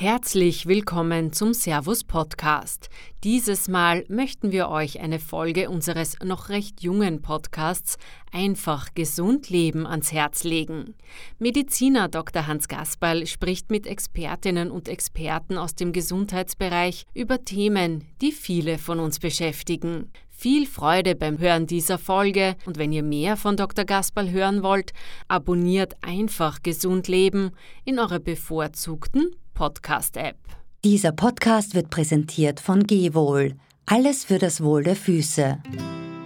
Herzlich 0.00 0.66
willkommen 0.66 1.32
zum 1.32 1.52
Servus 1.52 2.04
Podcast. 2.04 2.88
Dieses 3.24 3.66
Mal 3.66 4.04
möchten 4.08 4.52
wir 4.52 4.68
euch 4.68 5.00
eine 5.00 5.18
Folge 5.18 5.68
unseres 5.68 6.16
noch 6.22 6.50
recht 6.50 6.82
jungen 6.82 7.20
Podcasts 7.20 7.98
Einfach 8.30 8.94
gesund 8.94 9.50
leben 9.50 9.88
ans 9.88 10.12
Herz 10.12 10.44
legen. 10.44 10.94
Mediziner 11.40 12.08
Dr. 12.08 12.46
Hans 12.46 12.68
Gasperl 12.68 13.26
spricht 13.26 13.72
mit 13.72 13.88
Expertinnen 13.88 14.70
und 14.70 14.88
Experten 14.88 15.58
aus 15.58 15.74
dem 15.74 15.92
Gesundheitsbereich 15.92 17.04
über 17.12 17.44
Themen, 17.44 18.04
die 18.20 18.30
viele 18.30 18.78
von 18.78 19.00
uns 19.00 19.18
beschäftigen. 19.18 20.12
Viel 20.28 20.66
Freude 20.66 21.16
beim 21.16 21.38
Hören 21.38 21.66
dieser 21.66 21.98
Folge 21.98 22.54
und 22.66 22.78
wenn 22.78 22.92
ihr 22.92 23.02
mehr 23.02 23.36
von 23.36 23.56
Dr. 23.56 23.84
Gasperl 23.84 24.30
hören 24.30 24.62
wollt, 24.62 24.92
abonniert 25.26 25.94
einfach 26.02 26.62
Gesund 26.62 27.08
Leben 27.08 27.50
in 27.84 27.98
eurer 27.98 28.20
bevorzugten 28.20 29.34
Podcast-App. 29.58 30.36
Dieser 30.84 31.10
Podcast 31.10 31.74
wird 31.74 31.90
präsentiert 31.90 32.60
von 32.60 32.86
Gehwohl. 32.86 33.56
Alles 33.86 34.24
für 34.24 34.38
das 34.38 34.62
Wohl 34.62 34.84
der 34.84 34.94
Füße. 34.94 35.58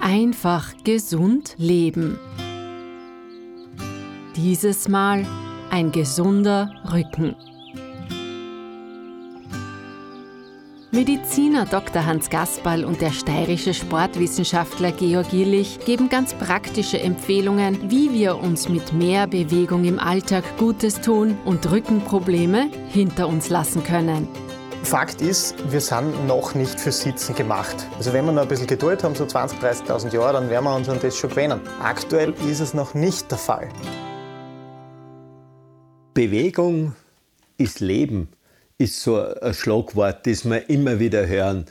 Einfach 0.03 0.75
gesund 0.85 1.55
leben. 1.57 2.19
Dieses 4.37 4.87
Mal 4.87 5.25
ein 5.71 5.93
gesunder 5.93 6.75
Rücken. 6.93 7.35
Mediziner 10.95 11.65
Dr. 11.65 12.05
Hans 12.05 12.29
Gasperl 12.29 12.85
und 12.85 13.01
der 13.01 13.13
steirische 13.13 13.73
Sportwissenschaftler 13.73 14.93
Georg 14.93 15.33
Illich 15.33 15.79
geben 15.87 16.11
ganz 16.11 16.35
praktische 16.35 17.01
Empfehlungen, 17.01 17.91
wie 17.91 18.13
wir 18.13 18.37
uns 18.37 18.69
mit 18.69 18.93
mehr 18.93 19.27
Bewegung 19.27 19.87
im 19.87 19.99
Alltag 19.99 20.45
Gutes 20.59 21.01
tun 21.01 21.39
und 21.47 21.71
Rückenprobleme 21.71 22.71
hinter 22.91 23.29
uns 23.29 23.49
lassen 23.49 23.83
können. 23.83 24.29
Fakt 24.83 25.23
ist, 25.23 25.55
wir 25.73 25.81
sind 25.81 26.27
noch 26.27 26.55
nicht 26.55 26.79
für 26.79 26.93
Sitzen 26.93 27.35
gemacht. 27.35 27.87
Also 27.97 28.13
wenn 28.13 28.27
wir 28.27 28.33
noch 28.33 28.43
ein 28.43 28.49
bisschen 28.49 28.67
Geduld 28.67 29.03
haben, 29.03 29.15
so 29.15 29.25
20.000, 29.25 29.87
30.000 29.87 30.13
Jahre, 30.13 30.35
dann 30.35 30.51
werden 30.51 30.65
wir 30.65 30.77
uns 30.77 30.91
an 30.91 30.99
das 31.01 31.17
schon 31.17 31.31
gewöhnen. 31.31 31.63
Aktuell 31.83 32.35
ist 32.51 32.61
es 32.61 32.75
noch 32.75 32.93
nicht 32.93 33.31
der 33.31 33.39
Fall. 33.39 33.71
Bewegung 36.13 36.95
ist 37.57 37.81
Leben 37.81 38.29
ist 38.83 39.01
so 39.01 39.17
ein 39.17 39.55
Schlagwort, 39.55 40.27
das 40.27 40.45
wir 40.45 40.69
immer 40.69 40.99
wieder 40.99 41.29
hören. 41.29 41.67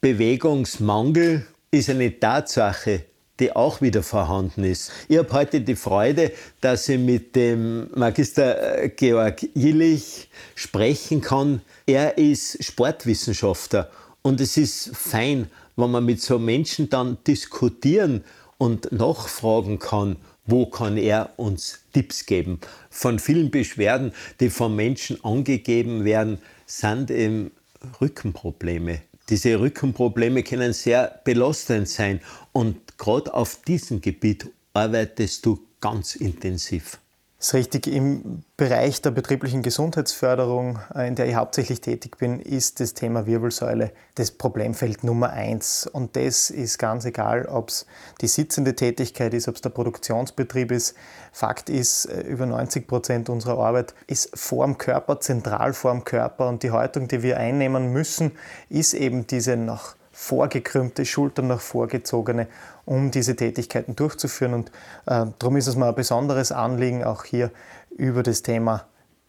Bewegungsmangel 0.00 1.46
ist 1.70 1.88
eine 1.88 2.18
Tatsache, 2.18 3.04
die 3.38 3.54
auch 3.54 3.80
wieder 3.80 4.02
vorhanden 4.02 4.64
ist. 4.64 4.90
Ich 5.08 5.16
habe 5.16 5.32
heute 5.32 5.60
die 5.60 5.76
Freude, 5.76 6.32
dass 6.60 6.88
ich 6.88 6.98
mit 6.98 7.36
dem 7.36 7.88
Magister 7.94 8.82
äh, 8.82 8.88
Georg 8.88 9.46
Illich 9.54 10.28
sprechen 10.56 11.20
kann. 11.20 11.60
Er 11.86 12.18
ist 12.18 12.64
Sportwissenschaftler 12.64 13.88
und 14.22 14.40
es 14.40 14.56
ist 14.56 14.90
fein, 14.96 15.48
wenn 15.76 15.92
man 15.92 16.04
mit 16.04 16.20
so 16.20 16.36
Menschen 16.36 16.90
dann 16.90 17.18
diskutieren 17.24 18.24
und 18.58 18.90
nachfragen 18.90 19.78
kann, 19.78 20.16
wo 20.46 20.66
kann 20.66 20.96
er 20.96 21.30
uns 21.36 21.80
Tipps 21.92 22.26
geben. 22.26 22.60
Von 22.90 23.18
vielen 23.18 23.50
Beschwerden, 23.50 24.12
die 24.40 24.50
von 24.50 24.74
Menschen 24.74 25.22
angegeben 25.24 26.04
werden, 26.04 26.38
sind 26.66 27.10
eben 27.10 27.52
Rückenprobleme. 28.00 29.00
Diese 29.28 29.58
Rückenprobleme 29.58 30.42
können 30.42 30.72
sehr 30.72 31.20
belastend 31.24 31.88
sein 31.88 32.20
und 32.52 32.98
gerade 32.98 33.32
auf 33.34 33.62
diesem 33.62 34.00
Gebiet 34.00 34.50
arbeitest 34.72 35.44
du 35.46 35.58
ganz 35.80 36.16
intensiv. 36.16 36.98
Das 37.38 37.48
ist 37.48 37.54
richtig. 37.54 37.86
Im 37.86 38.44
Bereich 38.56 39.02
der 39.02 39.10
betrieblichen 39.10 39.62
Gesundheitsförderung, 39.62 40.78
äh, 40.94 41.06
in 41.06 41.16
der 41.16 41.26
ich 41.26 41.34
hauptsächlich 41.34 41.82
tätig 41.82 42.16
bin, 42.16 42.40
ist 42.40 42.80
das 42.80 42.94
Thema 42.94 43.26
Wirbelsäule 43.26 43.92
das 44.14 44.30
Problemfeld 44.30 45.04
Nummer 45.04 45.30
eins. 45.30 45.86
Und 45.86 46.16
das 46.16 46.48
ist 46.48 46.78
ganz 46.78 47.04
egal, 47.04 47.44
ob 47.44 47.68
es 47.68 47.86
die 48.22 48.28
sitzende 48.28 48.74
Tätigkeit 48.74 49.34
ist, 49.34 49.48
ob 49.48 49.56
es 49.56 49.60
der 49.60 49.68
Produktionsbetrieb 49.68 50.72
ist. 50.72 50.96
Fakt 51.30 51.68
ist, 51.68 52.06
äh, 52.06 52.22
über 52.22 52.46
90 52.46 52.86
Prozent 52.86 53.28
unserer 53.28 53.58
Arbeit 53.58 53.94
ist 54.06 54.30
vor 54.34 54.64
dem 54.64 54.78
Körper, 54.78 55.20
zentral 55.20 55.74
vor 55.74 55.92
dem 55.92 56.04
Körper. 56.04 56.48
Und 56.48 56.62
die 56.62 56.70
Haltung, 56.70 57.06
die 57.06 57.22
wir 57.22 57.36
einnehmen 57.36 57.92
müssen, 57.92 58.32
ist 58.70 58.94
eben 58.94 59.26
diese 59.26 59.58
nach 59.58 59.94
vorgekrümmte, 60.16 61.04
Schultern 61.04 61.48
nach 61.48 61.60
vorgezogene, 61.60 62.48
um 62.86 63.10
diese 63.10 63.36
Tätigkeiten 63.36 63.96
durchzuführen. 63.96 64.54
Und 64.54 64.70
äh, 65.04 65.26
darum 65.38 65.56
ist 65.56 65.66
es 65.66 65.76
mir 65.76 65.86
ein 65.86 65.94
besonderes 65.94 66.52
Anliegen, 66.52 67.04
auch 67.04 67.24
hier 67.24 67.50
über 67.90 68.22
das 68.22 68.40
Thema 68.40 68.86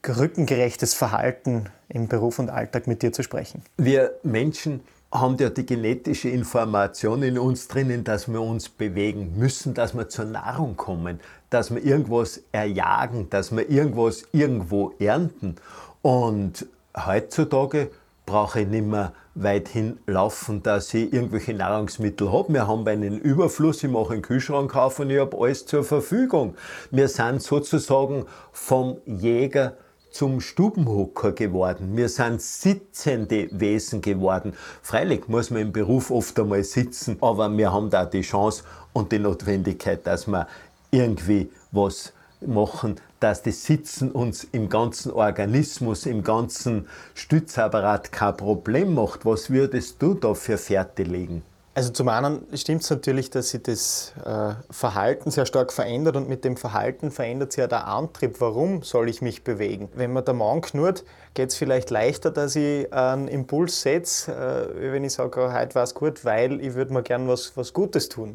rückengerechtes 0.08 0.94
Verhalten 0.94 1.66
im 1.90 2.08
Beruf 2.08 2.40
und 2.40 2.50
Alltag 2.50 2.88
mit 2.88 3.02
dir 3.02 3.12
zu 3.12 3.22
sprechen. 3.22 3.64
Wir 3.76 4.14
Menschen 4.24 4.80
haben 5.12 5.36
ja 5.38 5.50
die 5.50 5.66
genetische 5.66 6.30
Information 6.30 7.22
in 7.22 7.38
uns 7.38 7.68
drinnen, 7.68 8.06
dass 8.06 8.30
wir 8.30 8.42
uns 8.42 8.70
bewegen 8.70 9.34
müssen, 9.38 9.74
dass 9.74 9.94
wir 9.94 10.08
zur 10.08 10.26
Nahrung 10.26 10.78
kommen, 10.78 11.20
dass 11.50 11.74
wir 11.74 11.84
irgendwas 11.84 12.42
erjagen, 12.54 13.30
dass 13.30 13.54
wir 13.54 13.70
irgendwas 13.70 14.24
irgendwo 14.32 14.94
ernten. 15.00 15.58
Und 16.02 16.66
heutzutage 16.96 17.90
brauche 18.26 18.62
ich 18.62 18.68
nicht 18.68 18.86
mehr 18.86 19.12
weit 19.42 19.70
hinlaufen, 19.70 20.64
dass 20.64 20.94
ich 20.94 21.14
irgendwelche 21.14 21.54
Nahrungsmittel 21.54 22.32
habe. 22.32 22.54
Wir 22.54 22.68
haben 22.68 22.88
einen 22.88 23.20
Überfluss, 23.20 23.84
ich 23.84 23.90
mache 23.90 24.14
einen 24.14 24.22
Kühlschrank 24.22 24.76
auf 24.76 25.00
und 25.00 25.10
ich 25.10 25.20
habe 25.20 25.38
alles 25.38 25.66
zur 25.66 25.84
Verfügung. 25.84 26.56
Wir 26.92 27.08
sind 27.08 27.42
sozusagen 27.42 28.26
vom 28.52 28.98
Jäger 29.06 29.78
zum 30.12 30.42
Stubenhocker 30.42 31.32
geworden. 31.34 31.96
Wir 31.96 32.10
sind 32.10 32.42
sitzende 32.42 33.50
Wesen 33.52 34.02
geworden. 34.02 34.54
Freilich 34.82 35.28
muss 35.28 35.52
man 35.52 35.62
im 35.62 35.72
Beruf 35.72 36.10
oft 36.10 36.40
einmal 36.40 36.64
sitzen, 36.64 37.18
aber 37.22 37.56
wir 37.56 37.72
haben 37.72 37.90
da 37.90 38.06
die 38.06 38.22
Chance 38.22 38.64
und 38.94 39.12
die 39.12 39.20
Notwendigkeit, 39.20 40.08
dass 40.08 40.28
wir 40.28 40.48
irgendwie 40.92 41.52
was 41.72 42.14
machen, 42.42 42.96
dass 43.20 43.42
das 43.42 43.64
Sitzen 43.64 44.12
uns 44.12 44.44
im 44.44 44.70
ganzen 44.70 45.12
Organismus, 45.12 46.06
im 46.06 46.24
ganzen 46.24 46.88
Stützapparat 47.16 48.12
kein 48.12 48.38
Problem 48.38 48.94
macht. 48.94 49.26
Was 49.26 49.50
würdest 49.50 50.02
du 50.02 50.14
da 50.14 50.34
für 50.34 50.58
Fährte 50.58 51.04
legen? 51.04 51.44
Also 51.78 51.92
zum 51.92 52.10
einen 52.10 52.48
stimmt 52.56 52.82
es 52.82 52.90
natürlich, 52.90 53.30
dass 53.30 53.50
sich 53.50 53.62
das 53.62 54.14
äh, 54.26 54.56
Verhalten 54.72 55.30
sehr 55.30 55.46
stark 55.46 55.72
verändert 55.72 56.16
und 56.16 56.28
mit 56.28 56.44
dem 56.44 56.58
Verhalten 56.58 57.12
verändert 57.12 57.52
sich 57.52 57.60
ja 57.60 57.68
der 57.68 57.86
Antrieb. 57.86 58.42
Warum 58.42 58.82
soll 58.82 59.10
ich 59.10 59.22
mich 59.22 59.44
bewegen? 59.44 59.88
Wenn 59.94 60.12
man 60.12 60.26
der 60.26 60.34
Mann 60.34 60.62
knurrt, 60.62 61.04
geht 61.36 61.52
es 61.52 61.56
vielleicht 61.56 61.92
leichter, 61.92 62.32
dass 62.32 62.56
ich 62.56 62.92
einen 62.92 63.28
Impuls 63.28 63.80
setze, 63.80 64.32
äh, 64.34 64.92
wenn 64.92 65.04
ich 65.04 65.14
sage, 65.14 65.40
oh, 65.40 65.54
heute 65.54 65.76
war 65.76 65.84
es 65.84 65.94
gut, 65.94 66.26
weil 66.26 66.62
ich 66.62 66.74
würde 66.74 66.92
mir 66.92 67.04
gern 67.04 67.28
was, 67.28 67.56
was 67.56 67.74
Gutes 67.74 68.10
tun. 68.10 68.34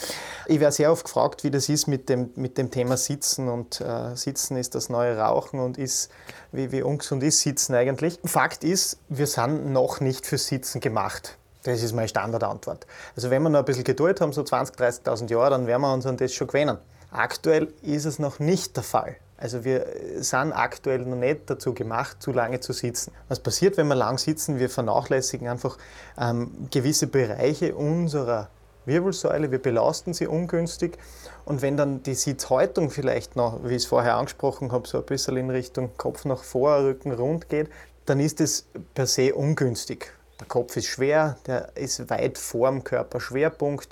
ich 0.46 0.60
werde 0.60 0.72
sehr 0.72 0.92
oft 0.92 1.02
gefragt, 1.02 1.42
wie 1.42 1.50
das 1.50 1.68
ist 1.68 1.88
mit 1.88 2.08
dem, 2.08 2.30
mit 2.36 2.58
dem 2.58 2.70
Thema 2.70 2.96
Sitzen 2.96 3.48
und 3.48 3.80
äh, 3.80 4.14
Sitzen 4.14 4.56
ist 4.56 4.76
das 4.76 4.88
neue 4.88 5.18
Rauchen 5.18 5.58
und 5.58 5.78
ist, 5.78 6.12
wie, 6.52 6.70
wie 6.70 6.82
ungesund 6.82 7.24
ist 7.24 7.40
Sitzen 7.40 7.74
eigentlich. 7.74 8.20
Fakt 8.24 8.62
ist, 8.62 9.00
wir 9.08 9.26
sind 9.26 9.72
noch 9.72 9.98
nicht 9.98 10.26
für 10.26 10.38
Sitzen 10.38 10.80
gemacht. 10.80 11.38
Das 11.64 11.82
ist 11.82 11.92
meine 11.94 12.08
Standardantwort. 12.08 12.86
Also 13.16 13.30
wenn 13.30 13.42
wir 13.42 13.48
noch 13.48 13.60
ein 13.60 13.64
bisschen 13.64 13.84
Geduld 13.84 14.20
haben, 14.20 14.32
so 14.32 14.42
20.000, 14.42 15.04
30.000 15.04 15.30
Jahre, 15.30 15.50
dann 15.50 15.66
werden 15.66 15.82
wir 15.82 15.92
uns 15.92 16.06
an 16.06 16.16
das 16.16 16.32
schon 16.32 16.46
gewöhnen. 16.46 16.78
Aktuell 17.10 17.72
ist 17.82 18.04
es 18.04 18.18
noch 18.18 18.38
nicht 18.38 18.76
der 18.76 18.82
Fall. 18.82 19.16
Also 19.36 19.64
wir 19.64 19.86
sind 20.18 20.52
aktuell 20.52 21.00
noch 21.00 21.16
nicht 21.16 21.48
dazu 21.50 21.74
gemacht, 21.74 22.22
zu 22.22 22.32
lange 22.32 22.60
zu 22.60 22.72
sitzen. 22.72 23.12
Was 23.28 23.40
passiert, 23.40 23.76
wenn 23.76 23.88
wir 23.88 23.94
lang 23.94 24.18
sitzen? 24.18 24.58
Wir 24.58 24.70
vernachlässigen 24.70 25.48
einfach 25.48 25.78
ähm, 26.18 26.68
gewisse 26.70 27.06
Bereiche 27.06 27.74
unserer 27.74 28.48
Wirbelsäule, 28.86 29.50
wir 29.50 29.60
belasten 29.60 30.12
sie 30.12 30.26
ungünstig. 30.26 30.98
Und 31.46 31.62
wenn 31.62 31.76
dann 31.76 32.02
die 32.02 32.14
Sitzhaltung 32.14 32.90
vielleicht 32.90 33.36
noch, 33.36 33.64
wie 33.64 33.70
ich 33.70 33.82
es 33.82 33.86
vorher 33.86 34.16
angesprochen 34.16 34.72
habe, 34.72 34.86
so 34.86 34.98
ein 34.98 35.04
bisschen 35.04 35.36
in 35.36 35.50
Richtung 35.50 35.90
Kopf 35.96 36.24
nach 36.26 36.42
vor, 36.42 36.84
Rücken 36.84 37.12
rund 37.12 37.48
geht, 37.48 37.70
dann 38.04 38.20
ist 38.20 38.40
es 38.40 38.66
per 38.92 39.06
se 39.06 39.34
ungünstig. 39.34 40.12
Der 40.44 40.48
Kopf 40.50 40.76
ist 40.76 40.88
schwer, 40.88 41.38
der 41.46 41.74
ist 41.74 42.10
weit 42.10 42.36
vor 42.36 42.68
dem 42.68 42.84
Körperschwerpunkt. 42.84 43.88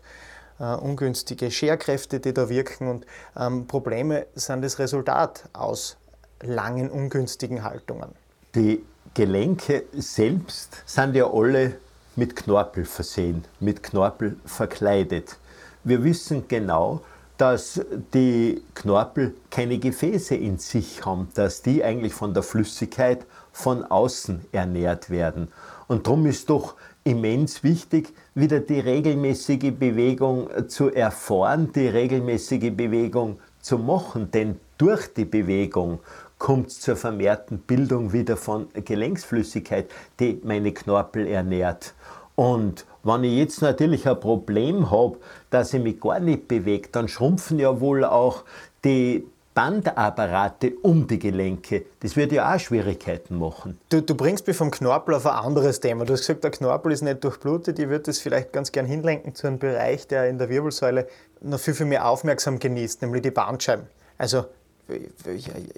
Uh, 0.60 0.74
ungünstige 0.74 1.50
Scherkräfte, 1.50 2.20
die 2.20 2.34
da 2.34 2.50
wirken 2.50 2.88
und 2.88 3.06
ähm, 3.36 3.66
Probleme 3.66 4.26
sind 4.34 4.62
das 4.62 4.78
Resultat 4.78 5.48
aus 5.54 5.96
langen 6.42 6.90
ungünstigen 6.90 7.64
Haltungen. 7.64 8.10
Die 8.54 8.84
Gelenke 9.14 9.84
selbst 9.94 10.82
sind 10.84 11.16
ja 11.16 11.26
alle 11.32 11.76
mit 12.16 12.36
Knorpel 12.36 12.84
versehen, 12.84 13.46
mit 13.58 13.82
Knorpel 13.82 14.36
verkleidet. 14.44 15.38
Wir 15.84 16.04
wissen 16.04 16.46
genau, 16.46 17.00
dass 17.38 17.80
die 18.12 18.62
Knorpel 18.74 19.34
keine 19.50 19.78
Gefäße 19.78 20.36
in 20.36 20.58
sich 20.58 21.04
haben, 21.04 21.28
dass 21.34 21.62
die 21.62 21.82
eigentlich 21.82 22.12
von 22.12 22.34
der 22.34 22.42
Flüssigkeit 22.42 23.24
von 23.52 23.84
außen 23.84 24.44
ernährt 24.52 25.10
werden. 25.10 25.48
Und 25.92 26.06
darum 26.06 26.24
ist 26.24 26.48
doch 26.48 26.76
immens 27.04 27.62
wichtig, 27.62 28.14
wieder 28.34 28.60
die 28.60 28.80
regelmäßige 28.80 29.72
Bewegung 29.78 30.48
zu 30.66 30.88
erfahren, 30.88 31.70
die 31.74 31.86
regelmäßige 31.86 32.74
Bewegung 32.74 33.38
zu 33.60 33.76
machen. 33.76 34.30
Denn 34.30 34.58
durch 34.78 35.12
die 35.12 35.26
Bewegung 35.26 35.98
kommt 36.38 36.68
es 36.68 36.80
zur 36.80 36.96
vermehrten 36.96 37.58
Bildung 37.58 38.14
wieder 38.14 38.38
von 38.38 38.68
Gelenksflüssigkeit, 38.72 39.90
die 40.18 40.40
meine 40.44 40.72
Knorpel 40.72 41.26
ernährt. 41.26 41.92
Und 42.36 42.86
wenn 43.02 43.24
ich 43.24 43.36
jetzt 43.36 43.60
natürlich 43.60 44.08
ein 44.08 44.18
Problem 44.18 44.90
habe, 44.90 45.18
dass 45.50 45.74
ich 45.74 45.82
mich 45.82 46.00
gar 46.00 46.20
nicht 46.20 46.48
bewege, 46.48 46.88
dann 46.90 47.06
schrumpfen 47.06 47.58
ja 47.58 47.82
wohl 47.82 48.06
auch 48.06 48.44
die 48.82 49.26
Bandapparate 49.54 50.72
um 50.82 51.06
die 51.06 51.18
Gelenke. 51.18 51.84
Das 52.00 52.16
wird 52.16 52.32
ja 52.32 52.54
auch 52.54 52.58
Schwierigkeiten 52.58 53.38
machen. 53.38 53.78
Du, 53.90 54.00
du, 54.00 54.14
bringst 54.14 54.46
mich 54.46 54.56
vom 54.56 54.70
Knorpel 54.70 55.14
auf 55.14 55.26
ein 55.26 55.34
anderes 55.34 55.80
Thema. 55.80 56.04
Du 56.04 56.14
hast 56.14 56.20
gesagt, 56.20 56.44
der 56.44 56.50
Knorpel 56.50 56.92
ist 56.92 57.02
nicht 57.02 57.22
durchblutet. 57.22 57.78
Ich 57.78 57.88
würde 57.88 58.04
das 58.04 58.18
vielleicht 58.18 58.52
ganz 58.52 58.72
gern 58.72 58.86
hinlenken 58.86 59.34
zu 59.34 59.46
einem 59.46 59.58
Bereich, 59.58 60.06
der 60.06 60.28
in 60.28 60.38
der 60.38 60.48
Wirbelsäule 60.48 61.06
noch 61.40 61.60
viel, 61.60 61.74
viel 61.74 61.86
mehr 61.86 62.08
aufmerksam 62.08 62.58
genießt, 62.58 63.02
nämlich 63.02 63.22
die 63.22 63.30
Bandscheiben. 63.30 63.86
Also 64.16 64.46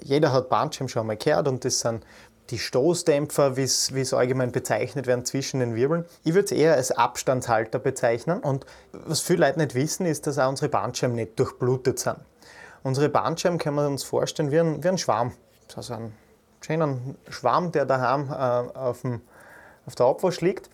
jeder 0.01 0.31
hat 0.31 0.49
Bandscheiben 0.49 0.89
schon 0.89 1.07
mal 1.07 1.17
gehört 1.17 1.47
und 1.47 1.65
das 1.65 1.79
sind 1.79 2.05
die 2.51 2.59
Stoßdämpfer, 2.59 3.57
wie 3.57 3.63
es 3.63 4.13
allgemein 4.13 4.51
bezeichnet 4.51 5.07
werden, 5.07 5.25
zwischen 5.25 5.59
den 5.59 5.75
Wirbeln. 5.75 6.05
Ich 6.23 6.33
würde 6.33 6.45
es 6.45 6.51
eher 6.51 6.75
als 6.75 6.91
Abstandshalter 6.91 7.79
bezeichnen. 7.79 8.39
Und 8.39 8.65
was 8.91 9.21
viele 9.21 9.47
Leute 9.47 9.59
nicht 9.59 9.73
wissen, 9.73 10.05
ist, 10.05 10.27
dass 10.27 10.37
auch 10.37 10.49
unsere 10.49 10.69
Bandscheiben 10.69 11.15
nicht 11.15 11.39
durchblutet 11.39 11.99
sind. 11.99 12.17
Unsere 12.85 13.09
Bandscheiben 13.09 13.57
können 13.57 13.77
wir 13.77 13.87
uns 13.87 14.03
vorstellen 14.03 14.51
wie 14.51 14.59
ein, 14.59 14.83
wie 14.83 14.89
ein 14.89 14.99
Schwarm. 14.99 15.31
Also 15.75 15.95
ein 15.95 16.13
schöner 16.61 16.99
Schwarm, 17.29 17.71
der 17.71 17.83
daheim 17.83 18.29
äh, 18.29 18.77
auf, 18.77 19.01
dem, 19.01 19.21
auf 19.87 19.95
der 19.95 20.05
Abwasch 20.05 20.41
liegt. 20.41 20.69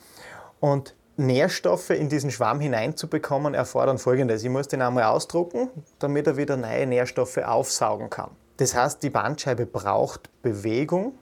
Und 0.60 0.94
Nährstoffe 1.16 1.92
in 1.92 2.10
diesen 2.10 2.30
Schwamm 2.30 2.60
hineinzubekommen, 2.60 3.54
erfordern 3.54 3.98
folgendes. 3.98 4.44
Ich 4.44 4.50
muss 4.50 4.68
den 4.68 4.82
einmal 4.82 5.06
ausdrucken, 5.06 5.70
damit 6.00 6.28
er 6.28 6.36
wieder 6.36 6.58
neue 6.58 6.86
Nährstoffe 6.86 7.38
aufsaugen 7.38 8.10
kann. 8.10 8.32
Das 8.58 8.76
heißt, 8.76 9.02
die 9.04 9.10
Bandscheibe 9.10 9.66
braucht 9.66 10.30
Bewegung, 10.42 11.14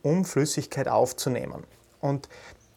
um 0.00 0.24
Flüssigkeit 0.24 0.88
aufzunehmen. 0.88 1.64
Und 2.00 2.30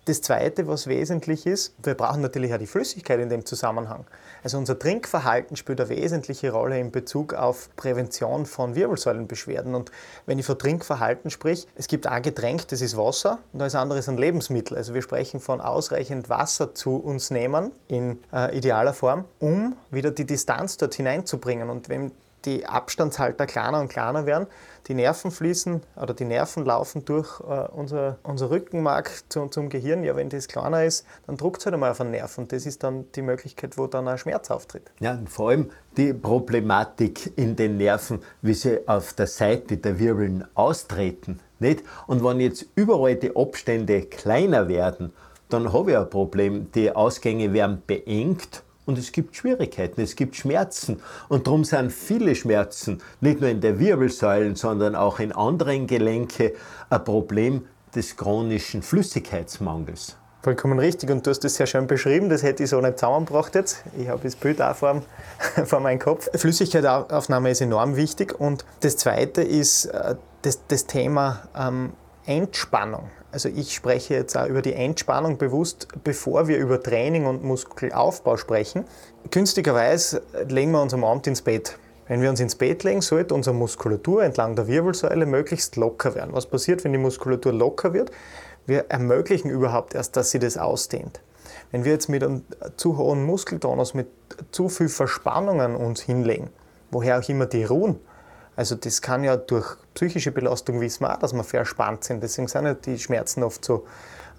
das 0.05 0.21
Zweite, 0.21 0.67
was 0.67 0.87
wesentlich 0.87 1.45
ist, 1.45 1.73
wir 1.81 1.95
brauchen 1.95 2.21
natürlich 2.21 2.53
auch 2.53 2.57
die 2.57 2.67
Flüssigkeit 2.67 3.19
in 3.19 3.29
dem 3.29 3.45
Zusammenhang. 3.45 4.05
Also 4.43 4.57
unser 4.57 4.77
Trinkverhalten 4.77 5.55
spielt 5.55 5.79
eine 5.79 5.89
wesentliche 5.89 6.51
Rolle 6.51 6.79
in 6.79 6.91
Bezug 6.91 7.33
auf 7.33 7.69
Prävention 7.77 8.45
von 8.45 8.75
Wirbelsäulenbeschwerden. 8.75 9.75
Und 9.75 9.91
wenn 10.25 10.39
ich 10.39 10.45
von 10.45 10.59
Trinkverhalten 10.59 11.31
sprich, 11.31 11.67
es 11.75 11.87
gibt 11.87 12.07
ein 12.07 12.21
Getränk, 12.21 12.67
das 12.67 12.81
ist 12.81 12.97
Wasser 12.97 13.39
und 13.53 13.59
das 13.59 13.75
andere 13.75 13.99
ist 13.99 14.09
ein 14.09 14.17
Lebensmittel. 14.17 14.75
Also 14.75 14.93
wir 14.93 15.01
sprechen 15.01 15.39
von 15.39 15.61
ausreichend 15.61 16.29
Wasser 16.29 16.75
zu 16.75 16.97
uns 16.97 17.31
nehmen 17.31 17.71
in 17.87 18.19
äh, 18.33 18.57
idealer 18.57 18.93
Form, 18.93 19.25
um 19.39 19.77
wieder 19.89 20.11
die 20.11 20.25
Distanz 20.25 20.77
dort 20.77 20.95
hineinzubringen. 20.95 21.69
Und 21.69 21.87
wenn 21.87 22.11
die 22.45 22.65
Abstandshalter 22.65 23.45
kleiner 23.45 23.79
und 23.79 23.89
kleiner 23.89 24.25
werden. 24.25 24.47
Die 24.87 24.93
Nerven 24.93 25.31
fließen 25.31 25.81
oder 25.95 26.13
die 26.13 26.25
Nerven 26.25 26.65
laufen 26.65 27.05
durch 27.05 27.39
äh, 27.39 27.67
unser, 27.71 28.17
unser 28.23 28.49
Rückenmark 28.49 29.09
zu, 29.29 29.47
zum 29.47 29.69
Gehirn. 29.69 30.03
Ja, 30.03 30.15
wenn 30.15 30.29
das 30.29 30.47
kleiner 30.47 30.83
ist, 30.83 31.05
dann 31.25 31.37
druckt 31.37 31.59
es 31.59 31.65
halt 31.65 31.73
einmal 31.73 31.91
auf 31.91 31.97
den 31.97 32.11
Nerv 32.11 32.37
und 32.37 32.51
das 32.51 32.65
ist 32.65 32.83
dann 32.83 33.05
die 33.13 33.21
Möglichkeit, 33.21 33.77
wo 33.77 33.87
dann 33.87 34.07
ein 34.07 34.17
Schmerz 34.17 34.51
auftritt. 34.51 34.91
Ja, 34.99 35.13
und 35.13 35.29
vor 35.29 35.49
allem 35.49 35.71
die 35.95 36.13
Problematik 36.13 37.31
in 37.37 37.55
den 37.55 37.77
Nerven, 37.77 38.21
wie 38.41 38.53
sie 38.53 38.87
auf 38.87 39.13
der 39.13 39.27
Seite 39.27 39.77
der 39.77 39.99
Wirbeln 39.99 40.45
austreten. 40.53 41.39
Nicht? 41.59 41.83
Und 42.07 42.23
wenn 42.23 42.41
jetzt 42.41 42.65
überall 42.75 43.15
die 43.15 43.35
Abstände 43.35 44.01
kleiner 44.01 44.67
werden, 44.67 45.13
dann 45.49 45.71
habe 45.71 45.91
ich 45.91 45.97
ein 45.97 46.09
Problem. 46.09 46.71
Die 46.73 46.91
Ausgänge 46.91 47.53
werden 47.53 47.81
beengt 47.85 48.63
und 48.85 48.97
es 48.97 49.11
gibt 49.11 49.35
Schwierigkeiten, 49.35 50.01
es 50.01 50.15
gibt 50.15 50.35
Schmerzen. 50.35 51.01
Und 51.29 51.47
darum 51.47 51.63
sind 51.63 51.91
viele 51.91 52.35
Schmerzen, 52.35 53.01
nicht 53.21 53.41
nur 53.41 53.49
in 53.49 53.61
der 53.61 53.79
Wirbelsäule, 53.79 54.55
sondern 54.55 54.95
auch 54.95 55.19
in 55.19 55.31
anderen 55.31 55.87
Gelenke, 55.87 56.53
ein 56.89 57.03
Problem 57.03 57.65
des 57.95 58.17
chronischen 58.17 58.81
Flüssigkeitsmangels. 58.81 60.17
Vollkommen 60.41 60.77
richtig 60.77 61.09
und 61.09 61.25
du 61.25 61.29
hast 61.29 61.39
das 61.45 61.55
sehr 61.55 61.67
schön 61.67 61.87
beschrieben, 61.87 62.27
das 62.27 62.43
hätte 62.43 62.63
ich 62.63 62.69
so 62.69 62.81
nicht 62.81 62.99
zusammengebracht 62.99 63.55
jetzt. 63.55 63.83
Ich 63.97 64.09
habe 64.09 64.21
das 64.23 64.35
Bild 64.35 64.61
auch 64.61 64.75
vor, 64.75 65.01
vor 65.65 65.79
meinem 65.79 65.99
Kopf. 65.99 66.27
Flüssigkeitsaufnahme 66.35 67.51
ist 67.51 67.61
enorm 67.61 67.95
wichtig 67.95 68.37
und 68.37 68.65
das 68.81 68.97
Zweite 68.97 69.41
ist 69.41 69.85
äh, 69.85 70.15
das, 70.41 70.59
das 70.67 70.85
Thema 70.85 71.43
ähm, 71.55 71.93
Entspannung. 72.25 73.09
Also 73.33 73.49
ich 73.49 73.73
spreche 73.73 74.13
jetzt 74.13 74.37
auch 74.37 74.45
über 74.45 74.61
die 74.61 74.73
Entspannung 74.73 75.39
bewusst, 75.39 75.87
bevor 76.03 76.47
wir 76.47 76.59
über 76.59 76.81
Training 76.81 77.25
und 77.25 77.43
Muskelaufbau 77.43 78.37
sprechen. 78.37 78.85
Günstigerweise 79.31 80.21
legen 80.49 80.69
wir 80.69 80.83
uns 80.83 80.93
am 80.93 81.03
Abend 81.03 81.25
ins 81.25 81.41
Bett. 81.41 81.79
Wenn 82.07 82.21
wir 82.21 82.29
uns 82.29 82.39
ins 82.39 82.53
Bett 82.53 82.83
legen, 82.83 83.01
sollte 83.01 83.33
unsere 83.33 83.55
Muskulatur 83.55 84.23
entlang 84.23 84.55
der 84.55 84.67
Wirbelsäule 84.67 85.25
möglichst 85.25 85.77
locker 85.77 86.13
werden. 86.13 86.29
Was 86.33 86.45
passiert, 86.45 86.83
wenn 86.83 86.91
die 86.91 86.99
Muskulatur 86.99 87.53
locker 87.53 87.91
wird? 87.91 88.11
Wir 88.67 88.85
ermöglichen 88.89 89.49
überhaupt 89.49 89.95
erst, 89.95 90.15
dass 90.15 90.29
sie 90.29 90.37
das 90.37 90.59
ausdehnt. 90.59 91.19
Wenn 91.71 91.85
wir 91.85 91.91
jetzt 91.91 92.09
mit 92.09 92.23
einem 92.23 92.43
zu 92.77 92.99
hohen 92.99 93.23
Muskeltonus, 93.23 93.95
mit 93.95 94.09
zu 94.51 94.69
viel 94.69 94.89
Verspannungen 94.89 95.75
uns 95.75 96.01
hinlegen, 96.01 96.51
woher 96.91 97.17
auch 97.17 97.27
immer 97.27 97.47
die 97.47 97.63
ruhen, 97.63 97.99
also 98.55 98.75
das 98.75 99.01
kann 99.01 99.23
ja 99.23 99.37
durch 99.37 99.77
psychische 99.93 100.31
Belastung 100.31 100.79
wissen 100.81 101.03
wir 101.03 101.13
auch, 101.13 101.19
dass 101.19 101.33
wir 101.33 101.43
verspannt 101.43 102.03
sind. 102.03 102.21
Deswegen 102.21 102.47
sind 102.47 102.65
ja 102.65 102.73
die 102.73 102.99
Schmerzen 102.99 103.43
oft 103.43 103.63
so, 103.63 103.85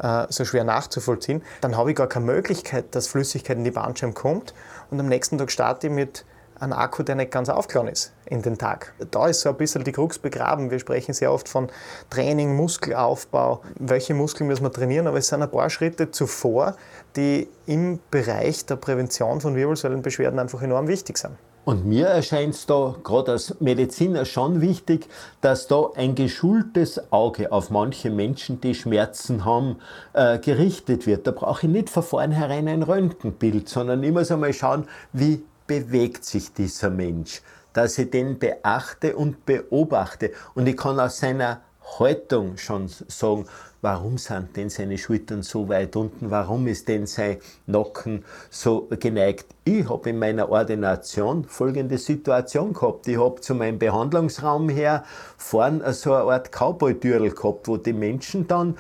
äh, 0.01 0.27
so 0.29 0.45
schwer 0.45 0.65
nachzuvollziehen. 0.65 1.43
Dann 1.61 1.77
habe 1.77 1.91
ich 1.91 1.97
gar 1.97 2.09
keine 2.09 2.27
Möglichkeit, 2.27 2.95
dass 2.95 3.09
Flüssigkeit 3.09 3.57
in 3.57 3.65
die 3.65 3.71
Bandscheibe 3.71 4.13
kommt 4.13 4.55
und 4.91 5.01
am 5.01 5.09
nächsten 5.09 5.39
Tag 5.39 5.51
starte 5.51 5.89
ich 5.89 5.93
mit 5.93 6.25
einem 6.61 6.73
Akku, 6.73 7.03
der 7.03 7.17
nicht 7.17 7.33
ganz 7.33 7.49
aufgeladen 7.49 7.93
ist 7.93 8.13
in 8.27 8.43
den 8.43 8.57
Tag. 8.57 8.95
Da 9.11 9.27
ist 9.27 9.41
so 9.41 9.49
ein 9.49 9.57
bisschen 9.57 9.85
die 9.85 9.93
Krux 9.93 10.19
begraben. 10.19 10.71
Wir 10.71 10.79
sprechen 10.79 11.13
sehr 11.13 11.33
oft 11.33 11.49
von 11.49 11.69
Training, 12.11 12.55
Muskelaufbau, 12.55 13.63
welche 13.79 14.15
Muskeln 14.15 14.47
müssen 14.47 14.63
wir 14.63 14.73
trainieren, 14.73 15.07
aber 15.07 15.19
es 15.19 15.29
sind 15.29 15.43
ein 15.43 15.51
paar 15.51 15.69
Schritte 15.71 16.11
zuvor, 16.11 16.77
die 17.17 17.49
im 17.67 17.99
Bereich 18.11 18.65
der 18.67 18.77
Prävention 18.77 19.41
von 19.41 19.57
Wirbelsäulenbeschwerden 19.57 20.39
einfach 20.39 20.63
enorm 20.63 20.89
wichtig 20.89 21.19
sind. 21.19 21.37
Und 21.65 21.87
mir 21.87 22.09
erscheint 22.09 22.55
es 22.55 22.67
da 22.67 22.95
gerade 23.03 23.33
als 23.33 23.59
Mediziner 23.61 24.27
schon 24.27 24.61
wichtig, 24.61 25.09
dass 25.41 25.67
da 25.67 25.91
ein 25.97 26.15
geschultes 26.15 27.11
Auge 27.11 27.53
auf 27.53 27.71
manche 27.71 28.11
Menschen, 28.11 28.61
die 28.61 28.75
Schmerzen 28.75 29.47
haben, 29.47 29.77
äh, 30.13 30.39
gerichtet 30.39 31.07
wird. 31.07 31.27
Da 31.27 31.31
brauche 31.31 31.67
ich 31.67 31.73
nicht 31.73 31.89
von 31.89 32.03
vornherein 32.03 32.69
ein 32.69 32.83
Röntgenbild, 32.83 33.69
sondern 33.69 34.03
ich 34.03 34.13
muss 34.13 34.31
einmal 34.31 34.53
schauen, 34.53 34.87
wie 35.15 35.43
bewegt 35.67 36.27
sich 36.27 36.53
dieser 36.53 36.91
Mensch. 36.91 37.41
Dass 37.73 37.97
ich 37.97 38.11
den 38.11 38.39
beachte 38.39 39.17
und 39.17 39.47
beobachte. 39.47 40.33
Und 40.55 40.69
ich 40.69 40.77
kann 40.77 41.01
aus 41.01 41.19
seiner 41.19 41.63
Haltung 41.99 42.57
schon 42.57 42.89
sagen, 42.89 43.47
warum 43.83 44.17
sind 44.17 44.57
denn 44.57 44.71
seine 44.71 44.97
Schultern 44.97 45.43
so 45.43 45.69
weit 45.69 45.95
unten, 45.95 46.31
warum 46.31 46.67
ist 46.67 46.89
denn 46.89 47.07
sein 47.07 47.37
Nacken 47.67 48.25
so 48.51 48.89
geneigt. 48.99 49.47
Ich 49.65 49.89
habe 49.89 50.11
in 50.11 50.19
meiner 50.19 50.49
Ordination 50.49 51.45
folgende 51.45 51.99
Situation 51.99 52.73
gehabt. 52.73 53.07
Ich 53.07 53.19
habe 53.19 53.41
zu 53.41 53.55
meinem 53.55 53.79
Behandlungsraum 53.79 54.71
her 54.71 55.05
vorn 55.37 55.83
so 55.93 56.15
eine 56.15 56.33
Art 56.33 56.51
Cowboy-Türl 56.51 57.31
gehabt, 57.31 57.69
wo 57.69 57.77
die 57.77 57.93
Menschen 57.93 58.49
dann, 58.49 58.79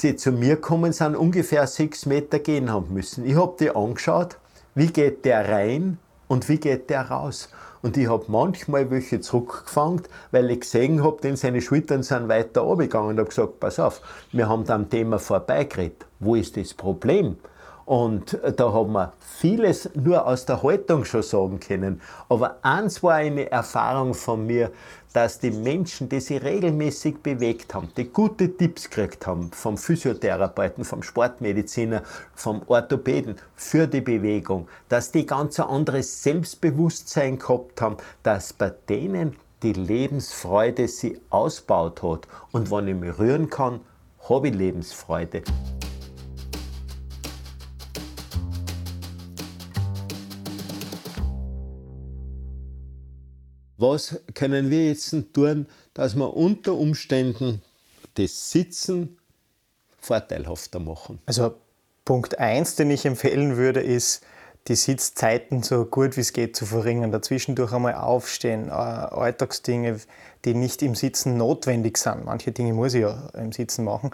die 0.00 0.16
zu 0.16 0.32
mir 0.32 0.56
kommen 0.56 0.92
sind, 0.92 1.14
ungefähr 1.14 1.66
sechs 1.66 2.06
Meter 2.06 2.38
gehen 2.38 2.72
haben 2.72 2.94
müssen. 2.94 3.26
Ich 3.26 3.36
habe 3.36 3.56
die 3.60 3.70
angeschaut, 3.70 4.38
wie 4.74 4.86
geht 4.86 5.24
der 5.24 5.48
rein 5.48 5.98
und 6.26 6.48
wie 6.48 6.58
geht 6.58 6.88
der 6.88 7.10
raus. 7.10 7.50
Und 7.82 7.96
ich 7.96 8.08
habe 8.08 8.24
manchmal 8.28 8.90
welche 8.90 9.20
zurückgefangen, 9.20 10.02
weil 10.30 10.50
ich 10.50 10.60
gesehen 10.60 11.04
habe, 11.04 11.20
denn 11.22 11.36
seine 11.36 11.60
Schultern 11.60 12.02
sind 12.02 12.28
weiter 12.28 12.62
runtergegangen 12.62 13.10
und 13.10 13.18
habe 13.18 13.28
gesagt, 13.28 13.60
pass 13.60 13.78
auf, 13.78 14.00
wir 14.32 14.48
haben 14.48 14.64
da 14.64 14.74
am 14.74 14.90
Thema 14.90 15.18
vorbeigeredet. 15.18 16.06
Wo 16.18 16.34
ist 16.34 16.56
das 16.56 16.74
Problem? 16.74 17.36
Und 17.88 18.38
da 18.56 18.70
haben 18.70 18.92
wir 18.92 19.14
vieles 19.18 19.88
nur 19.94 20.26
aus 20.26 20.44
der 20.44 20.62
Haltung 20.62 21.06
schon 21.06 21.22
sagen 21.22 21.58
können. 21.58 22.02
Aber 22.28 22.56
eins 22.60 23.02
war 23.02 23.14
eine 23.14 23.50
Erfahrung 23.50 24.12
von 24.12 24.46
mir, 24.46 24.72
dass 25.14 25.38
die 25.38 25.50
Menschen, 25.50 26.06
die 26.06 26.20
sich 26.20 26.44
regelmäßig 26.44 27.22
bewegt 27.22 27.72
haben, 27.72 27.88
die 27.96 28.04
gute 28.04 28.54
Tipps 28.54 28.90
gekriegt 28.90 29.26
haben 29.26 29.50
vom 29.52 29.78
Physiotherapeuten, 29.78 30.84
vom 30.84 31.02
Sportmediziner, 31.02 32.02
vom 32.34 32.60
Orthopäden 32.66 33.36
für 33.56 33.86
die 33.86 34.02
Bewegung, 34.02 34.68
dass 34.90 35.10
die 35.10 35.24
ganz 35.24 35.58
ein 35.58 35.68
anderes 35.68 36.22
Selbstbewusstsein 36.22 37.38
gehabt 37.38 37.80
haben, 37.80 37.96
dass 38.22 38.52
bei 38.52 38.70
denen 38.90 39.34
die 39.62 39.72
Lebensfreude 39.72 40.88
sie 40.88 41.18
ausbaut 41.30 42.02
hat. 42.02 42.28
Und 42.52 42.70
wenn 42.70 42.86
ich 42.86 42.96
mich 42.96 43.18
rühren 43.18 43.48
kann, 43.48 43.80
habe 44.28 44.48
ich 44.48 44.54
Lebensfreude. 44.54 45.42
Was 53.78 54.20
können 54.34 54.70
wir 54.70 54.88
jetzt 54.88 55.14
tun, 55.32 55.68
dass 55.94 56.16
wir 56.16 56.36
unter 56.36 56.74
Umständen 56.74 57.62
das 58.14 58.50
Sitzen 58.50 59.18
vorteilhafter 60.00 60.80
machen? 60.80 61.20
Also 61.26 61.54
Punkt 62.04 62.40
1, 62.40 62.74
den 62.74 62.90
ich 62.90 63.06
empfehlen 63.06 63.56
würde, 63.56 63.80
ist 63.80 64.24
die 64.66 64.74
Sitzzeiten 64.74 65.62
so 65.62 65.84
gut 65.84 66.16
wie 66.16 66.22
es 66.22 66.32
geht 66.32 66.56
zu 66.56 66.66
verringern, 66.66 67.12
dazwischendurch 67.12 67.72
einmal 67.72 67.94
aufstehen, 67.94 68.68
äh, 68.68 68.72
Alltagsdinge, 68.72 70.00
die 70.44 70.54
nicht 70.54 70.82
im 70.82 70.96
Sitzen 70.96 71.36
notwendig 71.36 71.98
sind. 71.98 72.24
Manche 72.24 72.50
Dinge 72.50 72.72
muss 72.72 72.94
ich 72.94 73.02
ja 73.02 73.28
im 73.34 73.52
Sitzen 73.52 73.84
machen. 73.84 74.10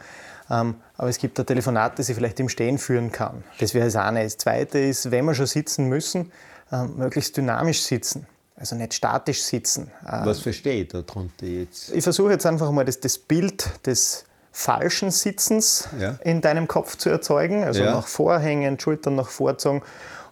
Ähm, 0.51 0.75
aber 0.99 1.09
es 1.09 1.17
gibt 1.17 1.41
ein 1.41 1.47
Telefonat, 1.47 1.99
das 1.99 2.11
ich 2.11 2.15
vielleicht 2.15 2.39
im 2.39 2.51
Stehen 2.51 2.77
führen 2.77 3.11
kann. 3.13 3.43
Das 3.59 3.73
wäre 3.73 3.87
das 3.87 3.97
eine. 3.97 4.25
Das 4.25 4.37
zweite 4.37 4.79
ist, 4.79 5.11
wenn 5.11 5.25
wir 5.25 5.35
schon 5.35 5.47
sitzen 5.47 5.89
müssen, 5.89 6.31
ähm, 6.71 6.97
möglichst 6.99 7.35
dynamisch 7.37 7.81
sitzen. 7.81 8.27
Also 8.57 8.77
nicht 8.77 8.95
statisch 8.95 9.43
sitzen. 9.43 9.91
Ähm, 10.07 10.21
Was 10.25 10.41
verstehe 10.41 10.83
ich 10.83 10.89
darunter 10.89 11.47
jetzt? 11.47 11.91
Ich 11.93 12.05
versuche 12.05 12.33
jetzt 12.33 12.47
einfach 12.47 12.71
mal 12.71 12.85
das, 12.85 13.01
das 13.01 13.19
Bild 13.19 13.85
des 13.87 14.25
falschen 14.53 15.11
Sitzens 15.11 15.89
ja. 15.99 16.19
in 16.23 16.41
deinem 16.41 16.69
Kopf 16.69 16.97
zu 16.97 17.11
erzeugen. 17.11 17.65
Also 17.65 17.83
ja. 17.83 17.91
nach 17.91 18.07
vorhängen, 18.07 18.79
Schultern 18.79 19.17
nach 19.17 19.29
vorzogen. 19.29 19.83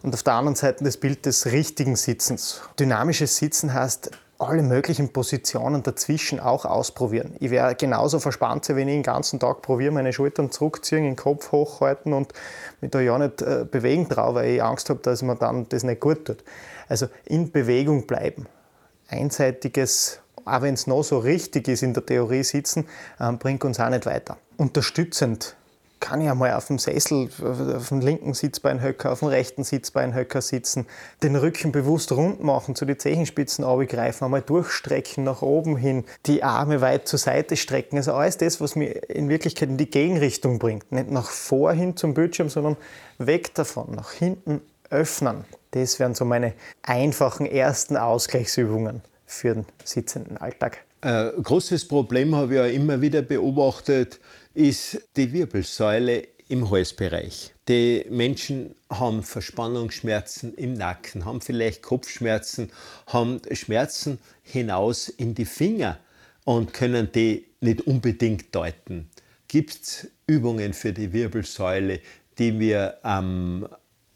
Und 0.01 0.13
auf 0.13 0.23
der 0.23 0.33
anderen 0.33 0.55
Seite 0.55 0.83
das 0.83 0.97
Bild 0.97 1.25
des 1.25 1.47
richtigen 1.47 1.97
Sitzens. 1.97 2.61
Dynamisches 2.79 3.37
Sitzen 3.37 3.73
heißt, 3.73 4.11
alle 4.49 4.63
möglichen 4.63 5.13
Positionen 5.13 5.83
dazwischen 5.83 6.39
auch 6.39 6.65
ausprobieren. 6.65 7.35
Ich 7.39 7.51
werde 7.51 7.75
genauso 7.75 8.19
verspannt 8.19 8.67
wenn 8.69 8.87
ich 8.87 8.95
den 8.95 9.03
ganzen 9.03 9.39
Tag 9.39 9.61
probiere, 9.61 9.91
meine 9.91 10.13
Schultern 10.13 10.51
zurückziehen, 10.51 11.03
den 11.03 11.15
Kopf 11.15 11.51
hochhalten 11.51 12.13
und 12.13 12.33
mich 12.81 12.91
da 12.91 12.99
ja 12.99 13.17
nicht 13.17 13.41
äh, 13.41 13.65
bewegen 13.69 14.07
traue, 14.07 14.35
weil 14.35 14.51
ich 14.51 14.63
Angst 14.63 14.89
habe, 14.89 14.99
dass 15.01 15.21
mir 15.21 15.35
dann 15.35 15.67
das 15.69 15.83
nicht 15.83 15.99
gut 15.99 16.25
tut. 16.25 16.43
Also 16.87 17.07
in 17.25 17.51
Bewegung 17.51 18.07
bleiben. 18.07 18.47
Einseitiges, 19.09 20.19
auch 20.45 20.61
wenn 20.61 20.73
es 20.73 20.87
noch 20.87 21.03
so 21.03 21.19
richtig 21.19 21.67
ist 21.67 21.83
in 21.83 21.93
der 21.93 22.05
Theorie 22.05 22.43
sitzen, 22.43 22.87
ähm, 23.19 23.37
bringt 23.37 23.63
uns 23.63 23.79
auch 23.79 23.89
nicht 23.89 24.05
weiter. 24.05 24.37
Unterstützend 24.57 25.55
kann 26.03 26.19
ich 26.19 26.29
einmal 26.29 26.51
auf 26.51 26.67
dem 26.67 26.79
Sessel, 26.79 27.29
auf 27.41 27.87
dem 27.87 28.01
linken 28.01 28.33
Sitzbeinhöcker, 28.33 29.13
auf 29.13 29.19
dem 29.19 29.29
rechten 29.29 29.63
Sitzbeinhöcker 29.63 30.41
sitzen, 30.41 30.85
den 31.23 31.37
Rücken 31.37 31.71
bewusst 31.71 32.11
rund 32.11 32.43
machen, 32.43 32.75
zu 32.75 32.83
den 32.83 32.99
Zehenspitzen 32.99 33.63
abgreifen, 33.63 34.25
einmal 34.25 34.41
durchstrecken 34.41 35.23
nach 35.23 35.41
oben 35.41 35.77
hin, 35.77 36.03
die 36.25 36.43
Arme 36.43 36.81
weit 36.81 37.07
zur 37.07 37.19
Seite 37.19 37.55
strecken. 37.55 37.95
Also 37.95 38.11
alles 38.13 38.37
das, 38.37 38.59
was 38.59 38.75
mir 38.75 39.09
in 39.09 39.29
Wirklichkeit 39.29 39.69
in 39.69 39.77
die 39.77 39.89
Gegenrichtung 39.89 40.59
bringt. 40.59 40.91
Nicht 40.91 41.09
nach 41.09 41.29
vorhin 41.29 41.95
zum 41.95 42.13
Bildschirm, 42.13 42.49
sondern 42.49 42.75
weg 43.17 43.53
davon, 43.55 43.91
nach 43.95 44.11
hinten 44.11 44.59
öffnen. 44.89 45.45
Das 45.71 45.99
wären 45.99 46.15
so 46.15 46.25
meine 46.25 46.53
einfachen 46.81 47.45
ersten 47.45 47.95
Ausgleichsübungen 47.95 49.03
für 49.25 49.53
den 49.53 49.65
sitzenden 49.85 50.35
Alltag. 50.35 50.79
Ein 50.99 51.31
großes 51.41 51.87
Problem 51.87 52.35
habe 52.35 52.53
ich 52.53 52.59
ja 52.59 52.65
immer 52.65 53.01
wieder 53.01 53.21
beobachtet, 53.21 54.19
ist 54.53 55.01
die 55.15 55.33
Wirbelsäule 55.33 56.27
im 56.47 56.69
Halsbereich. 56.69 57.53
Die 57.67 58.05
Menschen 58.09 58.75
haben 58.89 59.23
Verspannungsschmerzen 59.23 60.53
im 60.55 60.73
Nacken, 60.73 61.25
haben 61.25 61.41
vielleicht 61.41 61.81
Kopfschmerzen, 61.81 62.71
haben 63.07 63.41
Schmerzen 63.51 64.19
hinaus 64.43 65.09
in 65.09 65.33
die 65.33 65.45
Finger 65.45 65.99
und 66.43 66.73
können 66.73 67.11
die 67.11 67.45
nicht 67.61 67.81
unbedingt 67.81 68.53
deuten. 68.53 69.09
Gibt 69.47 69.81
es 69.81 70.07
Übungen 70.27 70.73
für 70.73 70.93
die 70.93 71.13
Wirbelsäule, 71.13 72.01
die 72.37 72.59
wir 72.59 72.97
am 73.03 73.67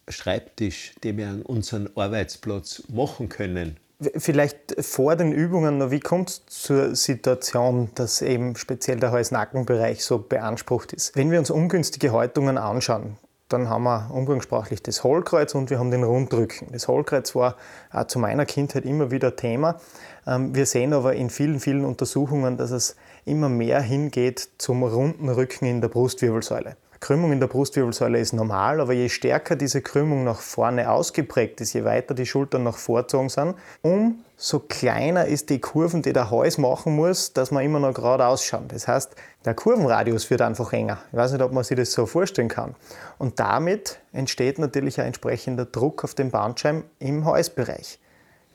Schreibtisch, 0.09 0.93
die 1.03 1.17
wir 1.17 1.29
an 1.29 1.41
unserem 1.41 1.89
Arbeitsplatz 1.95 2.83
machen 2.89 3.29
können? 3.29 3.77
Vielleicht 3.99 4.75
vor 4.85 5.15
den 5.15 5.31
Übungen 5.31 5.79
noch, 5.79 5.89
wie 5.89 5.99
kommt 5.99 6.29
es 6.29 6.45
zur 6.45 6.95
Situation, 6.95 7.89
dass 7.95 8.21
eben 8.21 8.55
speziell 8.55 8.99
der 8.99 9.11
Hals-Nackenbereich 9.11 10.05
so 10.05 10.19
beansprucht 10.19 10.93
ist? 10.93 11.15
Wenn 11.15 11.31
wir 11.31 11.39
uns 11.39 11.49
ungünstige 11.49 12.11
Haltungen 12.11 12.59
anschauen, 12.59 13.17
dann 13.49 13.69
haben 13.69 13.83
wir 13.85 14.11
umgangssprachlich 14.13 14.83
das 14.83 15.03
Hohlkreuz 15.03 15.55
und 15.55 15.69
wir 15.69 15.79
haben 15.79 15.89
den 15.89 16.03
Rundrücken. 16.03 16.67
Das 16.71 16.87
Hohlkreuz 16.87 17.33
war 17.33 17.55
auch 17.91 18.05
zu 18.05 18.19
meiner 18.19 18.45
Kindheit 18.45 18.85
immer 18.85 19.09
wieder 19.09 19.35
Thema. 19.35 19.79
Ähm, 20.27 20.53
wir 20.53 20.65
sehen 20.65 20.93
aber 20.93 21.15
in 21.15 21.29
vielen, 21.29 21.59
vielen 21.59 21.85
Untersuchungen, 21.85 22.57
dass 22.57 22.71
es 22.71 22.97
immer 23.25 23.49
mehr 23.49 23.81
hingeht 23.81 24.49
zum 24.57 24.83
runden 24.83 25.29
Rücken 25.29 25.65
in 25.65 25.81
der 25.81 25.87
Brustwirbelsäule. 25.87 26.75
Krümmung 26.99 27.31
in 27.31 27.39
der 27.39 27.47
Brustwirbelsäule 27.47 28.19
ist 28.19 28.33
normal, 28.33 28.81
aber 28.81 28.93
je 28.93 29.09
stärker 29.09 29.55
diese 29.55 29.81
Krümmung 29.81 30.23
nach 30.23 30.39
vorne 30.39 30.89
ausgeprägt 30.89 31.61
ist, 31.61 31.73
je 31.73 31.83
weiter 31.83 32.13
die 32.13 32.25
Schultern 32.25 32.63
nach 32.63 32.77
vorzogen 32.77 33.29
sind, 33.29 33.55
umso 33.81 34.59
kleiner 34.59 35.25
ist 35.25 35.49
die 35.49 35.59
Kurven, 35.59 36.01
die 36.01 36.13
der 36.13 36.31
Hals 36.31 36.57
machen 36.57 36.95
muss, 36.95 37.33
dass 37.33 37.51
man 37.51 37.63
immer 37.63 37.79
noch 37.79 37.93
gerade 37.93 38.25
ausschauen. 38.25 38.67
Das 38.67 38.87
heißt, 38.87 39.15
der 39.45 39.53
Kurvenradius 39.53 40.29
wird 40.29 40.41
einfach 40.41 40.73
enger. 40.73 40.97
Ich 41.11 41.17
weiß 41.17 41.31
nicht, 41.31 41.41
ob 41.41 41.51
man 41.51 41.63
sich 41.63 41.77
das 41.77 41.91
so 41.91 42.05
vorstellen 42.05 42.49
kann. 42.49 42.75
Und 43.17 43.39
damit 43.39 43.99
entsteht 44.11 44.59
natürlich 44.59 44.99
ein 44.99 45.07
entsprechender 45.07 45.65
Druck 45.65 46.03
auf 46.03 46.15
den 46.15 46.31
Bandscheiben 46.31 46.83
im 46.99 47.25
Halsbereich. 47.25 47.99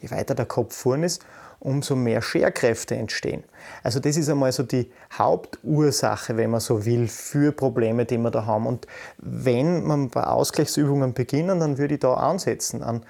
Je 0.00 0.10
weiter 0.10 0.34
der 0.34 0.46
Kopf 0.46 0.74
vorn 0.74 1.04
ist, 1.04 1.24
umso 1.62 1.94
mehr 1.94 2.22
Scherkräfte 2.22 2.96
entstehen. 2.96 3.44
Also 3.82 4.00
das 4.00 4.16
ist 4.16 4.28
einmal 4.28 4.50
so 4.50 4.64
die 4.64 4.90
Hauptursache, 5.16 6.36
wenn 6.36 6.50
man 6.50 6.60
so 6.60 6.84
will, 6.84 7.06
für 7.06 7.52
Probleme, 7.52 8.04
die 8.04 8.18
wir 8.18 8.30
da 8.30 8.46
haben. 8.46 8.66
Und 8.66 8.86
wenn 9.18 9.84
man 9.84 10.10
bei 10.10 10.24
Ausgleichsübungen 10.24 11.14
beginnen, 11.14 11.60
dann 11.60 11.78
würde 11.78 11.94
ich 11.94 12.00
da 12.00 12.14
ansetzen 12.14 12.82
an 12.82 13.04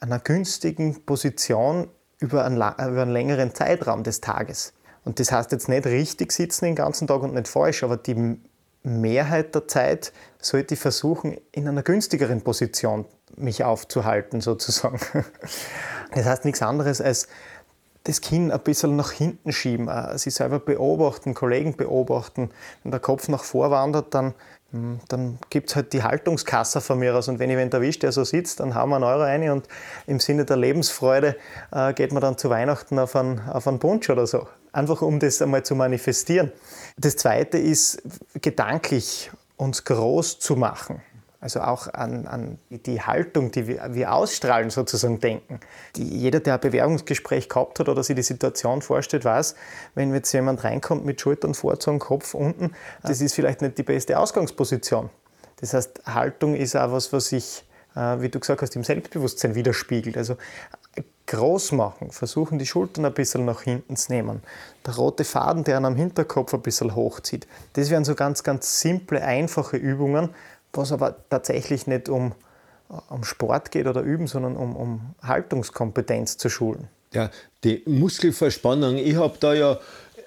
einer 0.00 0.18
günstigen 0.18 1.02
Position 1.04 1.88
über 2.18 2.44
einen, 2.44 2.56
über 2.56 3.02
einen 3.02 3.10
längeren 3.10 3.54
Zeitraum 3.54 4.02
des 4.02 4.20
Tages. 4.20 4.74
Und 5.04 5.18
das 5.18 5.32
heißt 5.32 5.52
jetzt 5.52 5.68
nicht 5.68 5.86
richtig 5.86 6.32
sitzen 6.32 6.66
den 6.66 6.74
ganzen 6.74 7.06
Tag 7.06 7.22
und 7.22 7.34
nicht 7.34 7.48
falsch, 7.48 7.82
aber 7.82 7.96
die 7.96 8.38
Mehrheit 8.82 9.54
der 9.54 9.66
Zeit 9.66 10.12
sollte 10.40 10.74
ich 10.74 10.80
versuchen, 10.80 11.38
in 11.52 11.66
einer 11.68 11.82
günstigeren 11.82 12.42
Position 12.42 13.06
mich 13.36 13.64
aufzuhalten, 13.64 14.40
sozusagen. 14.40 15.00
Das 16.14 16.26
heißt 16.26 16.44
nichts 16.44 16.62
anderes 16.62 17.00
als 17.00 17.26
das 18.04 18.20
Kinn 18.20 18.52
ein 18.52 18.60
bisschen 18.60 18.96
nach 18.96 19.10
hinten 19.10 19.52
schieben, 19.52 19.90
sich 20.18 20.34
selber 20.34 20.60
beobachten, 20.60 21.34
Kollegen 21.34 21.76
beobachten. 21.76 22.50
Wenn 22.82 22.90
der 22.90 23.00
Kopf 23.00 23.28
nach 23.28 23.44
vor 23.44 23.70
wandert, 23.70 24.14
dann, 24.14 24.34
hm, 24.72 25.00
dann 25.08 25.38
gibt 25.48 25.70
es 25.70 25.76
halt 25.76 25.92
die 25.94 26.02
Haltungskasse 26.02 26.82
von 26.82 26.98
mir 26.98 27.16
aus. 27.16 27.28
Und 27.28 27.38
wenn 27.38 27.50
ich 27.50 27.56
wen 27.56 27.72
erwischt, 27.72 28.02
der 28.02 28.12
so 28.12 28.22
sitzt, 28.22 28.60
dann 28.60 28.74
hauen 28.74 28.90
wir 28.90 28.96
einen 28.96 29.04
Euro 29.04 29.22
rein 29.22 29.50
und 29.50 29.66
im 30.06 30.20
Sinne 30.20 30.44
der 30.44 30.58
Lebensfreude 30.58 31.36
äh, 31.72 31.94
geht 31.94 32.12
man 32.12 32.20
dann 32.20 32.36
zu 32.36 32.50
Weihnachten 32.50 32.98
auf 32.98 33.16
einen, 33.16 33.40
auf 33.48 33.66
einen 33.66 33.78
Punsch 33.78 34.10
oder 34.10 34.26
so. 34.26 34.46
Einfach 34.72 35.00
um 35.00 35.18
das 35.18 35.40
einmal 35.40 35.62
zu 35.62 35.74
manifestieren. 35.74 36.52
Das 36.98 37.16
Zweite 37.16 37.58
ist, 37.58 38.02
gedanklich 38.42 39.30
uns 39.56 39.84
groß 39.84 40.40
zu 40.40 40.56
machen 40.56 41.00
also 41.44 41.60
auch 41.60 41.92
an, 41.92 42.26
an 42.26 42.58
die 42.70 43.02
Haltung, 43.02 43.50
die 43.50 43.66
wir, 43.66 43.90
wir, 43.90 44.14
ausstrahlen, 44.14 44.70
sozusagen 44.70 45.20
denken. 45.20 45.60
Die, 45.94 46.02
jeder, 46.02 46.40
der 46.40 46.54
ein 46.54 46.60
Bewerbungsgespräch 46.60 47.50
gehabt 47.50 47.78
hat 47.80 47.90
oder 47.90 48.02
sich 48.02 48.16
die 48.16 48.22
Situation 48.22 48.80
vorstellt, 48.80 49.26
weiß, 49.26 49.54
wenn 49.94 50.14
jetzt 50.14 50.32
jemand 50.32 50.64
reinkommt 50.64 51.04
mit 51.04 51.20
Schultern 51.20 51.52
vorzogen, 51.52 51.98
Kopf 51.98 52.32
unten, 52.32 52.72
das 53.02 53.20
ist 53.20 53.34
vielleicht 53.34 53.60
nicht 53.60 53.76
die 53.76 53.82
beste 53.82 54.18
Ausgangsposition. 54.18 55.10
Das 55.60 55.74
heißt, 55.74 56.06
Haltung 56.06 56.54
ist 56.54 56.76
auch 56.76 56.92
was, 56.92 57.12
was 57.12 57.26
sich, 57.26 57.66
äh, 57.94 58.22
wie 58.22 58.30
du 58.30 58.40
gesagt 58.40 58.62
hast, 58.62 58.74
im 58.74 58.82
Selbstbewusstsein 58.82 59.54
widerspiegelt. 59.54 60.16
Also 60.16 60.38
groß 61.26 61.72
machen, 61.72 62.10
versuchen 62.10 62.58
die 62.58 62.66
Schultern 62.66 63.04
ein 63.04 63.12
bisschen 63.12 63.44
nach 63.44 63.60
hinten 63.60 63.96
zu 63.96 64.12
nehmen. 64.12 64.42
Der 64.86 64.94
rote 64.96 65.24
Faden, 65.24 65.64
der 65.64 65.76
einen 65.76 65.86
am 65.86 65.96
Hinterkopf 65.96 66.54
ein 66.54 66.62
bisschen 66.62 66.94
hochzieht. 66.94 67.46
Das 67.74 67.90
wären 67.90 68.04
so 68.04 68.14
ganz, 68.14 68.42
ganz 68.42 68.80
simple, 68.80 69.22
einfache 69.22 69.76
Übungen, 69.76 70.30
was 70.76 70.92
aber 70.92 71.16
tatsächlich 71.30 71.86
nicht 71.86 72.08
um, 72.08 72.32
um 73.08 73.24
Sport 73.24 73.70
geht 73.70 73.86
oder 73.86 74.02
Üben, 74.02 74.26
sondern 74.26 74.56
um, 74.56 74.76
um 74.76 75.14
Haltungskompetenz 75.22 76.36
zu 76.36 76.48
schulen. 76.48 76.88
Ja, 77.12 77.30
die 77.62 77.82
Muskelverspannung, 77.86 78.96
ich 78.96 79.16
habe 79.16 79.36
da 79.38 79.54
ja 79.54 79.78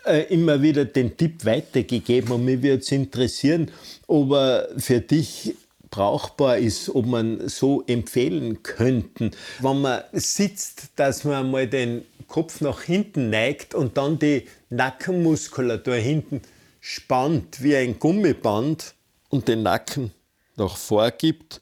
äh, 0.06 0.34
immer 0.34 0.62
wieder 0.62 0.86
den 0.86 1.18
Tipp 1.18 1.46
weitergegeben 1.46 2.32
und 2.32 2.46
mich 2.46 2.62
würde 2.62 2.82
es 2.82 2.92
interessieren, 2.92 3.72
ob 4.08 4.32
er 4.32 4.70
für 4.78 5.02
dich 5.02 5.56
brauchbar 5.90 6.58
ist, 6.58 6.94
ob 6.94 7.06
man 7.06 7.48
so 7.48 7.84
empfehlen 7.88 8.64
könnten, 8.64 9.32
wenn 9.60 9.82
man 9.82 10.02
sitzt, 10.14 10.90
dass 10.96 11.24
man 11.24 11.52
mal 11.52 11.68
den 11.68 12.04
Kopf 12.28 12.62
nach 12.62 12.84
hinten 12.84 13.30
neigt 13.30 13.74
und 13.74 13.98
dann 13.98 14.20
die 14.20 14.48
Nackenmuskulatur 14.70 15.96
hinten 15.96 16.42
spannt 16.80 17.62
wie 17.64 17.76
ein 17.76 18.00
Gummiband 18.00 18.94
und 19.30 19.48
den 19.48 19.64
Nacken 19.64 20.12
nach 20.58 20.76
vorgibt 20.76 21.62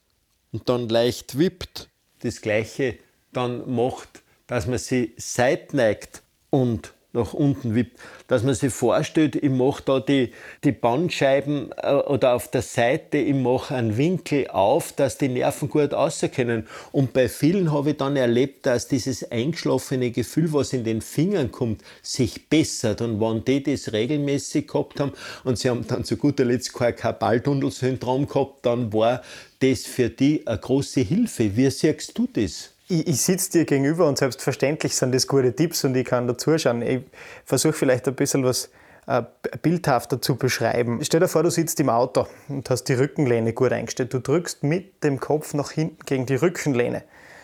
und 0.52 0.68
dann 0.70 0.90
leicht 0.90 1.38
wippt. 1.38 1.90
Das 2.20 2.42
gleiche 2.42 2.98
dann 3.34 3.70
macht, 3.70 4.24
dass 4.48 4.68
man 4.68 4.78
sie 4.78 5.14
seitneigt 5.18 6.24
und 6.50 6.94
nach 7.16 7.34
unten 7.34 7.74
wippt, 7.74 8.00
dass 8.28 8.44
man 8.44 8.54
sich 8.54 8.74
vorstellt, 8.74 9.36
ich 9.36 9.50
mache 9.50 9.82
da 9.84 10.00
die, 10.00 10.32
die 10.64 10.72
Bandscheiben 10.72 11.72
äh, 11.82 11.94
oder 11.94 12.34
auf 12.34 12.50
der 12.52 12.62
Seite, 12.62 13.18
ich 13.18 13.34
mache 13.34 13.76
einen 13.76 13.98
Winkel 13.98 14.48
auf, 14.50 14.92
dass 14.92 15.18
die 15.18 15.30
Nerven 15.30 15.70
gut 15.70 15.92
können. 16.34 16.68
Und 16.92 17.14
bei 17.14 17.30
vielen 17.30 17.72
habe 17.72 17.92
ich 17.92 17.98
dann 17.98 18.16
erlebt, 18.16 18.66
dass 18.66 18.88
dieses 18.88 19.32
eingeschlafene 19.32 20.12
Gefühl, 20.12 20.52
was 20.54 20.74
in 20.74 20.84
den 20.84 21.02
Fingern 21.02 21.52
kommt, 21.52 21.82
sich 22.02 22.50
bessert. 22.50 23.02
Und 23.02 23.20
wenn 23.20 23.44
die 23.44 23.64
das 23.64 23.94
regelmäßig 23.94 24.68
gehabt 24.68 25.00
haben 25.00 25.14
und 25.44 25.58
sie 25.58 25.70
haben 25.70 25.88
dann 25.88 26.04
zu 26.04 26.18
guter 26.18 26.46
Letzt 26.46 26.74
kein 26.74 26.96
Karpaltunnelsyndrom 26.96 28.28
gehabt, 28.28 28.66
dann 28.66 28.92
war 28.94 29.22
das 29.60 29.86
für 29.86 30.10
die 30.10 30.46
eine 30.46 30.58
große 30.58 31.02
Hilfe. 31.02 31.56
Wie 31.56 31.70
siehst 31.70 32.18
du 32.18 32.28
das? 32.32 32.75
Ich, 32.88 33.08
ich 33.08 33.22
sitze 33.22 33.52
dir 33.52 33.66
gegenüber 33.66 34.08
und 34.08 34.18
selbstverständlich 34.18 34.96
sind 34.96 35.14
das 35.14 35.28
gute 35.28 35.56
Tipps 35.56 35.84
und 35.84 35.96
ich 35.96 36.06
kann 36.06 36.28
da 36.28 36.38
zuschauen. 36.38 36.82
Ich 36.82 37.02
versuche 37.44 37.74
vielleicht 37.74 38.08
ein 38.08 38.16
bisschen 38.16 38.44
was 38.44 38.70
äh, 39.08 39.24
bildhafter 39.62 40.22
zu 40.22 40.36
beschreiben. 40.36 41.00
Stell 41.04 41.20
dir 41.20 41.28
vor, 41.28 41.44
du 41.44 41.50
sitzt 41.50 41.80
im 41.80 41.90
Auto 41.90 42.28
und 42.48 42.70
hast 42.70 42.86
die 42.86 42.94
Rückenlehne 42.94 43.54
gut 43.54 43.72
eingestellt. 43.72 44.14
Du 44.14 44.20
drückst 44.20 44.64
mit 44.64 45.04
dem 45.04 45.20
Kopf 45.20 45.54
nach 45.54 45.72
hinten 45.72 45.98
gegen 46.06 46.26
die 46.26 46.36
Rückenlehne. 46.36 47.04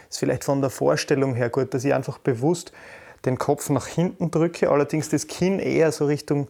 Ist 0.09 0.19
vielleicht 0.19 0.43
von 0.43 0.61
der 0.61 0.69
Vorstellung 0.69 1.35
her 1.35 1.49
gut, 1.49 1.73
dass 1.73 1.83
ich 1.85 1.93
einfach 1.93 2.17
bewusst 2.17 2.71
den 3.25 3.37
Kopf 3.37 3.69
nach 3.69 3.87
hinten 3.87 4.31
drücke, 4.31 4.69
allerdings 4.69 5.09
das 5.09 5.27
Kinn 5.27 5.59
eher 5.59 5.91
so 5.91 6.05
Richtung 6.05 6.47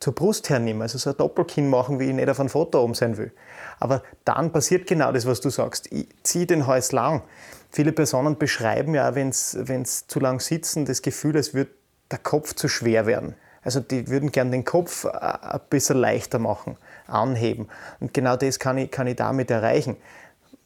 zur 0.00 0.14
Brust 0.14 0.50
hernehme, 0.50 0.82
also 0.82 0.98
so 0.98 1.10
ein 1.10 1.16
Doppelkinn 1.16 1.68
machen, 1.68 2.00
wie 2.00 2.04
ich 2.04 2.14
nicht 2.14 2.28
auf 2.28 2.40
ein 2.40 2.48
Foto 2.48 2.82
oben 2.82 2.94
sein 2.94 3.16
will. 3.16 3.32
Aber 3.80 4.02
dann 4.24 4.52
passiert 4.52 4.86
genau 4.86 5.12
das, 5.12 5.26
was 5.26 5.40
du 5.40 5.50
sagst. 5.50 5.92
Ich 5.92 6.08
ziehe 6.22 6.46
den 6.46 6.66
Hals 6.66 6.92
lang. 6.92 7.22
Viele 7.70 7.92
Personen 7.92 8.38
beschreiben 8.38 8.94
ja, 8.94 9.14
wenn 9.14 9.32
sie 9.32 10.06
zu 10.06 10.20
lang 10.20 10.40
sitzen, 10.40 10.84
das 10.84 11.02
Gefühl, 11.02 11.36
es 11.36 11.54
wird 11.54 11.68
der 12.10 12.18
Kopf 12.18 12.54
zu 12.54 12.68
schwer 12.68 13.06
werden. 13.06 13.34
Also 13.62 13.80
die 13.80 14.08
würden 14.08 14.30
gern 14.30 14.52
den 14.52 14.64
Kopf 14.64 15.04
äh, 15.04 15.08
ein 15.08 15.60
bisschen 15.70 15.96
leichter 15.96 16.38
machen, 16.38 16.76
anheben. 17.06 17.68
Und 17.98 18.12
genau 18.14 18.36
das 18.36 18.58
kann 18.58 18.78
ich, 18.78 18.90
kann 18.90 19.06
ich 19.06 19.16
damit 19.16 19.50
erreichen. 19.50 19.96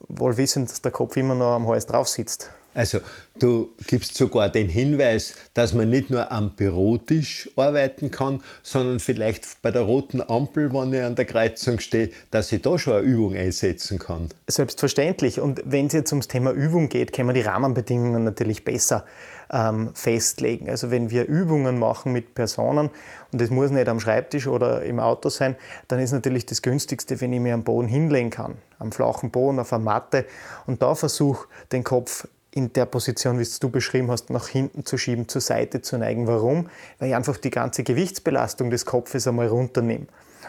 Wohl 0.00 0.36
wissend, 0.36 0.70
dass 0.70 0.82
der 0.82 0.92
Kopf 0.92 1.16
immer 1.16 1.34
noch 1.34 1.54
am 1.54 1.68
Hals 1.68 1.86
drauf 1.86 2.08
sitzt. 2.08 2.50
Also 2.74 3.00
du 3.38 3.70
gibst 3.86 4.14
sogar 4.14 4.50
den 4.50 4.68
Hinweis, 4.68 5.34
dass 5.54 5.72
man 5.72 5.90
nicht 5.90 6.10
nur 6.10 6.30
am 6.30 6.54
Bürotisch 6.54 7.50
arbeiten 7.56 8.10
kann, 8.10 8.42
sondern 8.62 9.00
vielleicht 9.00 9.62
bei 9.62 9.70
der 9.70 9.82
roten 9.82 10.22
Ampel, 10.22 10.72
wenn 10.72 10.92
ich 10.92 11.02
an 11.02 11.16
der 11.16 11.24
Kreuzung 11.24 11.80
stehe, 11.80 12.10
dass 12.30 12.52
ich 12.52 12.62
da 12.62 12.78
schon 12.78 12.94
eine 12.94 13.02
Übung 13.02 13.34
einsetzen 13.34 13.98
kann. 13.98 14.28
Selbstverständlich. 14.46 15.40
Und 15.40 15.62
wenn 15.64 15.86
es 15.86 15.92
jetzt 15.92 16.12
ums 16.12 16.28
Thema 16.28 16.52
Übung 16.52 16.88
geht, 16.88 17.12
können 17.12 17.28
wir 17.28 17.34
die 17.34 17.40
Rahmenbedingungen 17.40 18.22
natürlich 18.22 18.64
besser 18.64 19.04
ähm, 19.50 19.90
festlegen. 19.94 20.68
Also 20.68 20.90
wenn 20.90 21.10
wir 21.10 21.26
Übungen 21.26 21.78
machen 21.78 22.12
mit 22.12 22.34
Personen, 22.34 22.90
und 23.32 23.40
das 23.40 23.50
muss 23.50 23.70
nicht 23.70 23.88
am 23.88 24.00
Schreibtisch 24.00 24.46
oder 24.46 24.82
im 24.82 25.00
Auto 25.00 25.28
sein, 25.28 25.56
dann 25.88 25.98
ist 26.00 26.12
natürlich 26.12 26.46
das 26.46 26.62
Günstigste, 26.62 27.20
wenn 27.20 27.32
ich 27.32 27.40
mir 27.40 27.54
am 27.54 27.64
Boden 27.64 27.88
hinlegen 27.88 28.30
kann, 28.30 28.56
am 28.78 28.92
flachen 28.92 29.30
Boden, 29.30 29.58
auf 29.58 29.72
einer 29.72 29.82
Matte 29.82 30.26
und 30.66 30.82
da 30.82 30.94
versuche, 30.94 31.48
den 31.72 31.84
Kopf 31.84 32.26
in 32.50 32.72
der 32.72 32.86
Position, 32.86 33.38
wie 33.38 33.42
es 33.42 33.58
du 33.58 33.68
beschrieben 33.68 34.10
hast, 34.10 34.30
nach 34.30 34.48
hinten 34.48 34.84
zu 34.84 34.96
schieben, 34.96 35.28
zur 35.28 35.40
Seite 35.40 35.82
zu 35.82 35.98
neigen. 35.98 36.26
Warum? 36.26 36.68
Weil 36.98 37.10
ich 37.10 37.14
einfach 37.14 37.36
die 37.36 37.50
ganze 37.50 37.82
Gewichtsbelastung 37.82 38.70
des 38.70 38.86
Kopfes 38.86 39.26
einmal 39.26 39.48
runternehme. 39.48 40.06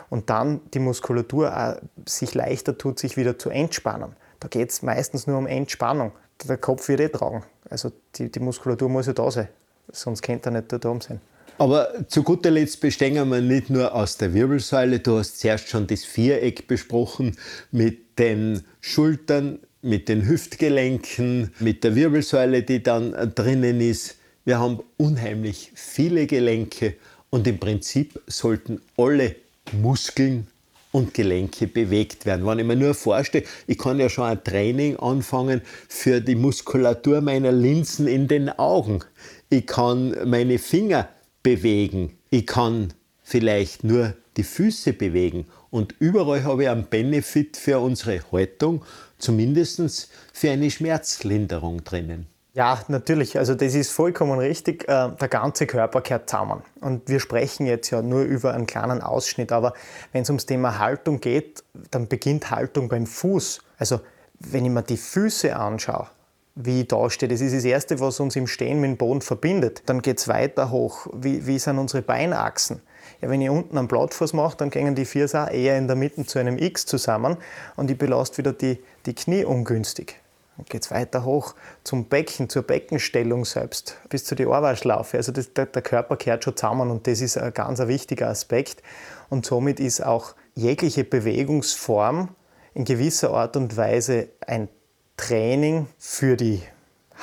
Und 0.10 0.30
dann 0.30 0.62
die 0.74 0.80
Muskulatur 0.80 1.56
auch 1.56 1.76
sich 2.08 2.34
leichter 2.34 2.78
tut, 2.78 3.00
sich 3.00 3.18
wieder 3.18 3.38
zu 3.38 3.50
entspannen. 3.50 4.16
Da 4.40 4.48
geht 4.48 4.72
es 4.72 4.82
meistens 4.82 5.28
nur 5.28 5.38
um 5.38 5.48
Entspannung. 5.48 6.14
Der 6.48 6.58
Kopf 6.58 6.88
wird 6.88 7.02
eh 7.02 7.10
tragen. 7.10 7.44
Also 7.70 7.92
die, 8.16 8.32
die 8.32 8.40
Muskulatur 8.40 8.90
muss 8.90 9.08
ja 9.08 9.14
da 9.14 9.30
sein. 9.30 9.50
Sonst 9.92 10.22
könnte 10.22 10.50
er 10.50 10.54
nicht 10.54 10.72
da 10.72 10.90
oben 10.90 11.02
sein. 11.02 11.20
Aber 11.58 12.08
zu 12.08 12.24
guter 12.24 12.52
Letzt 12.52 12.80
bestehen 12.80 13.30
wir 13.30 13.42
nicht 13.42 13.70
nur 13.70 13.94
aus 13.94 14.16
der 14.16 14.34
Wirbelsäule. 14.34 15.00
Du 15.00 15.18
hast 15.18 15.40
zuerst 15.40 15.68
schon 15.68 15.88
das 15.88 16.06
Viereck 16.06 16.68
besprochen 16.68 17.36
mit 17.72 18.18
den 18.18 18.64
Schultern, 18.80 19.60
mit 19.82 20.10
den 20.10 20.28
Hüftgelenken, 20.28 21.54
mit 21.60 21.84
der 21.84 21.96
Wirbelsäule, 21.96 22.64
die 22.64 22.84
dann 22.84 23.34
drinnen 23.36 23.82
ist. 23.82 24.18
Wir 24.46 24.60
haben 24.60 24.80
unheimlich 24.98 25.72
viele 25.76 26.28
Gelenke 26.28 26.96
und 27.30 27.48
im 27.48 27.60
Prinzip 27.60 28.20
sollten 28.28 28.82
alle 28.98 29.36
Muskeln 29.72 30.48
und 30.92 31.14
Gelenke 31.14 31.68
bewegt 31.68 32.26
werden. 32.26 32.46
Wenn 32.46 32.60
ich 32.60 32.66
mir 32.66 32.76
nur 32.76 32.94
vorstelle, 32.94 33.46
ich 33.68 33.78
kann 33.78 34.00
ja 34.00 34.10
schon 34.10 34.26
ein 34.26 34.44
Training 34.44 34.98
anfangen 34.98 35.62
für 35.88 36.20
die 36.20 36.36
Muskulatur 36.36 37.22
meiner 37.22 37.52
Linsen 37.52 38.08
in 38.08 38.28
den 38.28 38.50
Augen. 38.50 39.04
Ich 39.50 39.68
kann 39.68 40.16
meine 40.26 40.58
Finger 40.58 41.10
bewegen. 41.44 42.18
Ich 42.32 42.48
kann 42.48 42.94
vielleicht 43.24 43.84
nur 43.84 44.16
die 44.38 44.44
Füße 44.44 44.94
bewegen. 44.94 45.46
Und 45.72 45.96
überall 46.00 46.44
habe 46.44 46.64
ich 46.64 46.70
einen 46.70 46.86
Benefit 46.86 47.58
für 47.58 47.80
unsere 47.80 48.20
Haltung 48.32 48.84
zumindest 49.18 50.10
für 50.34 50.52
eine 50.52 50.72
Schmerzlinderung 50.72 51.84
drinnen. 51.84 52.28
Ja, 52.54 52.80
natürlich. 52.88 53.38
Also 53.38 53.54
das 53.54 53.76
ist 53.76 53.92
vollkommen 53.92 54.40
richtig. 54.40 54.84
Äh, 54.90 55.12
der 55.12 55.28
ganze 55.28 55.68
Körper 55.68 56.02
gehört 56.02 56.30
zusammen. 56.30 56.64
Und 56.82 57.08
wir 57.08 57.20
sprechen 57.20 57.68
jetzt 57.68 57.92
ja 57.92 58.02
nur 58.02 58.24
über 58.24 58.54
einen 58.54 58.66
kleinen 58.66 59.02
Ausschnitt. 59.02 59.52
Aber 59.52 59.74
wenn 60.12 60.24
es 60.24 60.30
ums 60.30 60.46
Thema 60.46 60.80
Haltung 60.80 61.22
geht, 61.22 61.64
dann 61.92 62.08
beginnt 62.08 62.50
Haltung 62.50 62.90
beim 62.90 63.06
Fuß. 63.06 63.62
Also 63.78 64.02
wenn 64.40 64.66
ich 64.66 64.72
mir 64.72 64.82
die 64.82 64.98
Füße 64.98 65.56
anschaue, 65.56 66.08
wie 66.56 66.82
ich 66.82 66.88
da 66.88 67.10
stehe, 67.10 67.30
das 67.30 67.40
ist 67.40 67.56
das 67.56 67.64
Erste, 67.64 68.00
was 68.00 68.20
uns 68.20 68.36
im 68.36 68.48
Stehen 68.48 68.82
mit 68.82 68.90
dem 68.90 68.98
Boden 68.98 69.22
verbindet. 69.22 69.84
Dann 69.86 70.02
geht 70.02 70.18
es 70.18 70.28
weiter 70.28 70.72
hoch. 70.72 71.08
Wie, 71.14 71.46
wie 71.46 71.60
sind 71.60 71.78
unsere 71.78 72.02
Beinachsen? 72.02 72.82
Ja, 73.22 73.30
wenn 73.30 73.42
ich 73.42 73.50
unten 73.50 73.78
einen 73.78 73.88
Blattfuß 73.88 74.34
mache, 74.34 74.58
dann 74.58 74.70
gehen 74.70 74.96
die 74.96 75.06
Vier 75.06 75.26
auch 75.34 75.52
eher 75.52 75.78
in 75.78 75.88
der 75.88 75.96
Mitte 75.96 76.26
zu 76.26 76.40
einem 76.40 76.58
X 76.58 76.86
zusammen 76.86 77.38
und 77.76 77.92
ich 77.92 77.98
belaste 77.98 78.38
wieder 78.38 78.54
die, 78.54 78.80
die 79.06 79.14
Knie 79.14 79.44
ungünstig. 79.44 80.16
Dann 80.56 80.66
geht 80.68 80.84
es 80.84 80.92
weiter 80.92 81.26
hoch 81.26 81.56
zum 81.84 82.06
Becken, 82.06 82.50
zur 82.50 82.64
Beckenstellung 82.64 83.46
selbst, 83.46 83.98
bis 84.10 84.26
zu 84.26 84.36
die 84.36 84.46
Ohrwaschlaufe. 84.46 85.18
Also 85.18 85.32
das, 85.32 85.54
der, 85.54 85.66
der, 85.66 85.82
Körper 85.82 86.18
kehrt 86.18 86.44
schon 86.44 86.56
zusammen 86.56 86.92
und 86.92 87.08
das 87.08 87.22
ist 87.22 87.38
ein 87.38 87.54
ganz 87.54 87.80
wichtiger 87.80 88.28
Aspekt. 88.28 88.84
Und 89.30 89.46
somit 89.46 89.80
ist 89.80 90.06
auch 90.06 90.36
jegliche 90.56 91.04
Bewegungsform 91.04 92.30
in 92.74 92.86
gewisser 92.86 93.32
Art 93.32 93.58
und 93.58 93.76
Weise 93.76 94.30
ein 94.46 94.70
Training 95.18 95.88
für 95.98 96.38
die 96.38 96.62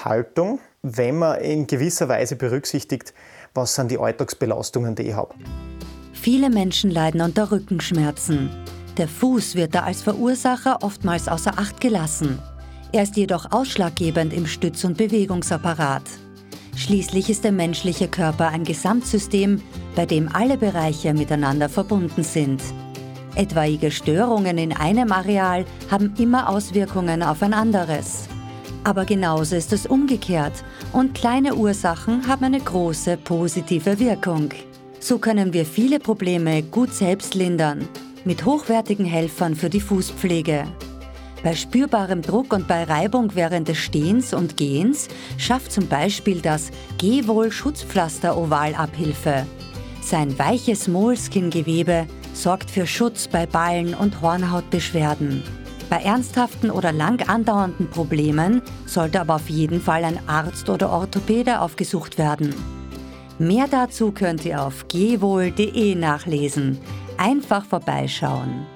Haltung, 0.05 0.61
wenn 0.83 1.19
man 1.19 1.41
in 1.41 1.67
gewisser 1.67 2.09
Weise 2.09 2.37
berücksichtigt, 2.37 3.15
was 3.55 3.75
sind 3.75 3.91
die 3.91 3.99
Alltagsbelastungen, 3.99 4.95
die 4.95 5.09
ich 5.09 5.15
habe. 5.15 5.35
Viele 6.27 6.51
Menschen 6.51 6.91
leiden 6.91 7.21
unter 7.21 7.53
Rückenschmerzen. 7.53 8.51
Der 8.97 9.07
Fuß 9.07 9.55
wird 9.55 9.77
da 9.77 9.85
als 9.85 10.03
Verursacher 10.03 10.83
oftmals 10.83 11.29
außer 11.29 11.57
Acht 11.57 11.81
gelassen. 11.81 12.41
Er 12.91 13.05
ist 13.05 13.17
jedoch 13.17 13.53
ausschlaggebend 13.53 14.33
im 14.33 14.45
Stütz- 14.45 14.83
und 14.83 14.97
Bewegungsapparat. 14.97 16.03
Schließlich 16.75 17.31
ist 17.31 17.45
der 17.45 17.53
menschliche 17.53 18.09
Körper 18.09 18.49
ein 18.49 18.65
Gesamtsystem, 18.65 19.63
bei 19.95 20.05
dem 20.05 20.29
alle 20.35 20.59
Bereiche 20.59 21.15
miteinander 21.15 21.69
verbunden 21.69 22.25
sind. 22.25 22.61
Etwaige 23.37 23.93
Störungen 23.93 24.59
in 24.59 24.73
einem 24.73 25.13
Areal 25.13 25.65
haben 25.93 26.13
immer 26.19 26.49
Auswirkungen 26.49 27.23
auf 27.23 27.41
ein 27.41 27.55
anderes. 27.55 28.25
Aber 28.83 29.05
genauso 29.05 29.55
ist 29.55 29.73
es 29.73 29.87
umgekehrt 29.87 30.65
und 30.93 31.15
kleine 31.15 31.55
Ursachen 31.55 32.27
haben 32.27 32.47
eine 32.47 32.59
große 32.59 33.17
positive 33.17 34.01
Wirkung. 34.01 34.51
So 35.09 35.21
können 35.21 35.53
wir 35.53 35.65
viele 35.65 36.01
Probleme 36.01 36.65
gut 36.65 36.93
selbst 36.93 37.37
lindern, 37.37 37.89
mit 38.25 38.45
hochwertigen 38.45 39.07
Helfern 39.07 39.55
für 39.55 39.71
die 39.71 39.79
Fußpflege. 39.79 40.65
Bei 41.45 41.55
spürbarem 41.55 42.23
Druck 42.23 42.53
und 42.53 42.67
bei 42.67 42.83
Reibung 42.83 43.37
während 43.37 43.69
des 43.69 43.79
Stehens 43.79 44.35
und 44.35 44.57
Gehens 44.57 45.07
schafft 45.39 45.71
zum 45.71 45.87
Beispiel 45.87 46.41
das 46.41 46.73
Gehwohl 46.99 47.53
Schutzpflaster 47.53 48.37
Oval 48.37 48.75
Abhilfe. 48.75 49.47
Sein 50.03 50.37
weiches 50.41 50.89
Moleskin-Gewebe 50.89 52.09
sorgt 52.35 52.69
für 52.69 52.89
Schutz 52.89 53.29
bei 53.29 53.47
Ballen- 53.47 53.95
und 53.95 54.21
Hornhautbeschwerden. 54.23 55.45
Bei 55.89 55.99
ernsthaften 55.99 56.69
oder 56.69 56.91
lang 56.91 57.23
andauernden 57.29 57.89
Problemen 57.91 58.61
sollte 58.87 59.21
aber 59.21 59.37
auf 59.37 59.49
jeden 59.51 59.81
Fall 59.81 60.05
ein 60.05 60.19
Arzt 60.27 60.69
oder 60.69 60.91
Orthopäde 60.91 61.61
aufgesucht 61.61 62.19
werden. 62.19 62.76
Mehr 63.39 63.67
dazu 63.71 64.13
könnt 64.13 64.47
ihr 64.47 64.63
auf 64.63 64.89
gehwohl.de 64.89 65.95
nachlesen. 65.95 66.79
Einfach 67.19 67.67
vorbeischauen. 67.67 68.67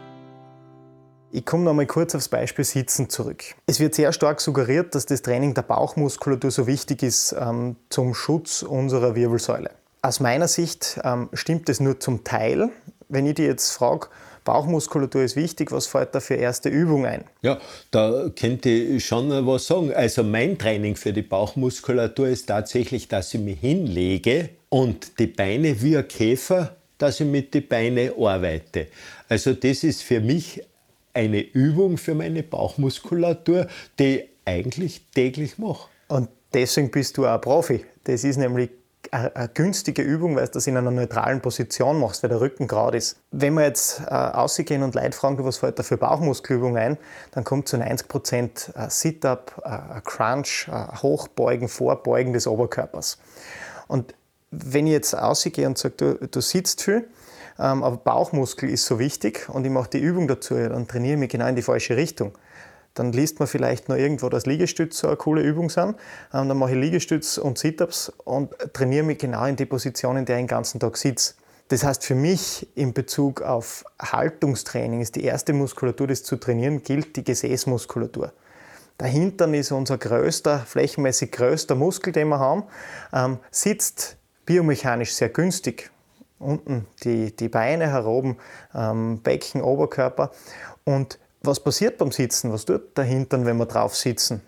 Ich 1.32 1.46
komme 1.46 1.64
noch 1.64 1.72
mal 1.72 1.86
kurz 1.86 2.14
aufs 2.14 2.28
Beispiel 2.28 2.66
Sitzen 2.66 3.08
zurück. 3.08 3.42
Es 3.66 3.80
wird 3.80 3.94
sehr 3.94 4.12
stark 4.12 4.42
suggeriert, 4.42 4.94
dass 4.94 5.06
das 5.06 5.22
Training 5.22 5.54
der 5.54 5.62
Bauchmuskulatur 5.62 6.50
so 6.50 6.66
wichtig 6.66 7.02
ist 7.02 7.34
ähm, 7.40 7.76
zum 7.88 8.12
Schutz 8.12 8.62
unserer 8.62 9.14
Wirbelsäule. 9.14 9.70
Aus 10.02 10.20
meiner 10.20 10.48
Sicht 10.48 11.00
ähm, 11.04 11.30
stimmt 11.32 11.70
es 11.70 11.80
nur 11.80 11.98
zum 11.98 12.24
Teil. 12.24 12.68
Wenn 13.08 13.24
ich 13.26 13.36
dir 13.36 13.46
jetzt 13.46 13.72
frage, 13.72 14.08
Bauchmuskulatur 14.44 15.22
ist 15.22 15.36
wichtig. 15.36 15.72
Was 15.72 15.86
fällt 15.86 16.14
da 16.14 16.20
für 16.20 16.34
erste 16.34 16.68
Übung 16.68 17.06
ein? 17.06 17.24
Ja, 17.42 17.58
da 17.90 18.30
könnte 18.34 18.68
ich 18.70 19.04
schon 19.04 19.30
was 19.46 19.66
sagen. 19.66 19.92
Also 19.92 20.22
mein 20.22 20.58
Training 20.58 20.96
für 20.96 21.12
die 21.12 21.22
Bauchmuskulatur 21.22 22.28
ist 22.28 22.46
tatsächlich, 22.46 23.08
dass 23.08 23.34
ich 23.34 23.40
mich 23.40 23.60
hinlege 23.60 24.50
und 24.68 25.18
die 25.18 25.26
Beine 25.26 25.80
wie 25.82 25.96
ein 25.96 26.08
Käfer, 26.08 26.76
dass 26.98 27.20
ich 27.20 27.26
mit 27.26 27.54
den 27.54 27.66
Beinen 27.66 28.12
arbeite. 28.18 28.88
Also 29.28 29.54
das 29.54 29.84
ist 29.84 30.02
für 30.02 30.20
mich 30.20 30.62
eine 31.12 31.40
Übung 31.40 31.96
für 31.98 32.14
meine 32.14 32.42
Bauchmuskulatur, 32.42 33.66
die 33.98 34.16
ich 34.16 34.24
eigentlich 34.44 35.02
täglich 35.14 35.58
mache. 35.58 35.88
Und 36.08 36.28
deswegen 36.52 36.90
bist 36.90 37.16
du 37.16 37.26
auch 37.26 37.40
Profi. 37.40 37.84
Das 38.04 38.24
ist 38.24 38.36
nämlich 38.36 38.70
eine 39.10 39.48
günstige 39.52 40.02
Übung, 40.02 40.36
weil 40.36 40.46
du 40.46 40.52
das 40.52 40.66
in 40.66 40.76
einer 40.76 40.90
neutralen 40.90 41.40
Position 41.40 41.98
machst, 41.98 42.22
weil 42.22 42.30
der 42.30 42.40
Rücken 42.40 42.68
gerade 42.68 42.98
ist. 42.98 43.16
Wenn 43.30 43.54
wir 43.54 43.64
jetzt 43.64 44.02
äh, 44.06 44.14
ausgehen 44.14 44.82
und 44.82 44.94
Leute 44.94 45.12
fragen, 45.12 45.44
was 45.44 45.58
fällt 45.58 45.78
da 45.78 45.82
für 45.82 45.96
Bauchmuskelübung 45.96 46.76
ein, 46.76 46.96
dann 47.32 47.44
kommt 47.44 47.68
zu 47.68 47.76
90 47.76 48.08
Prozent 48.08 48.72
äh, 48.76 48.88
Sit-up, 48.88 49.62
äh, 49.64 50.00
Crunch, 50.02 50.68
äh, 50.68 51.02
Hochbeugen, 51.02 51.68
Vorbeugen 51.68 52.32
des 52.32 52.46
Oberkörpers. 52.46 53.18
Und 53.88 54.14
wenn 54.50 54.86
ich 54.86 54.92
jetzt 54.92 55.14
ausgehe 55.14 55.66
und 55.66 55.78
sage, 55.78 55.94
du, 55.96 56.28
du 56.28 56.40
sitzt 56.40 56.82
viel, 56.82 57.08
ähm, 57.58 57.82
aber 57.82 57.96
Bauchmuskel 57.96 58.70
ist 58.70 58.86
so 58.86 58.98
wichtig 58.98 59.48
und 59.48 59.64
ich 59.64 59.70
mache 59.70 59.90
die 59.90 60.00
Übung 60.00 60.28
dazu, 60.28 60.54
dann 60.54 60.86
trainiere 60.86 61.14
ich 61.14 61.20
mich 61.20 61.30
genau 61.30 61.46
in 61.46 61.56
die 61.56 61.62
falsche 61.62 61.96
Richtung. 61.96 62.32
Dann 62.94 63.12
liest 63.12 63.38
man 63.38 63.48
vielleicht 63.48 63.88
noch 63.88 63.96
irgendwo, 63.96 64.28
dass 64.28 64.46
Liegestütz 64.46 64.98
so 64.98 65.06
eine 65.06 65.16
coole 65.16 65.42
Übung 65.42 65.70
sind. 65.70 65.96
Ähm, 66.32 66.48
dann 66.48 66.58
mache 66.58 66.72
ich 66.72 66.76
Liegestütz 66.76 67.38
und 67.38 67.58
Sit-Ups 67.58 68.12
und 68.24 68.54
trainiere 68.72 69.04
mich 69.04 69.18
genau 69.18 69.44
in 69.46 69.56
die 69.56 69.66
Position, 69.66 70.16
in 70.16 70.24
der 70.24 70.36
ich 70.36 70.42
den 70.42 70.48
ganzen 70.48 70.80
Tag 70.80 70.96
sitze. 70.96 71.34
Das 71.68 71.84
heißt, 71.84 72.04
für 72.04 72.16
mich 72.16 72.66
in 72.74 72.92
Bezug 72.92 73.42
auf 73.42 73.84
Haltungstraining 74.00 75.00
ist 75.00 75.14
die 75.14 75.22
erste 75.22 75.52
Muskulatur, 75.52 76.08
das 76.08 76.24
zu 76.24 76.36
trainieren 76.36 76.82
gilt, 76.82 77.14
die 77.14 77.22
Gesäßmuskulatur. 77.22 78.32
Der 78.98 79.06
Hintern 79.06 79.54
ist 79.54 79.70
unser 79.70 79.96
größter, 79.96 80.58
flächenmäßig 80.58 81.30
größter 81.30 81.76
Muskel, 81.76 82.12
den 82.12 82.26
wir 82.26 82.40
haben, 82.40 82.64
ähm, 83.12 83.38
sitzt 83.52 84.16
biomechanisch 84.46 85.14
sehr 85.14 85.28
günstig. 85.28 85.92
Unten 86.40 86.88
die, 87.04 87.36
die 87.36 87.48
Beine 87.48 87.86
heroben, 87.86 88.38
ähm, 88.74 89.20
Becken, 89.22 89.62
Oberkörper. 89.62 90.32
Und 90.82 91.19
was 91.42 91.60
passiert 91.60 91.98
beim 91.98 92.10
Sitzen? 92.10 92.52
Was 92.52 92.64
tut 92.64 92.96
der 92.96 93.04
Hintern, 93.04 93.46
wenn 93.46 93.56
wir 93.56 93.66
drauf 93.66 93.96
sitzen? 93.96 94.42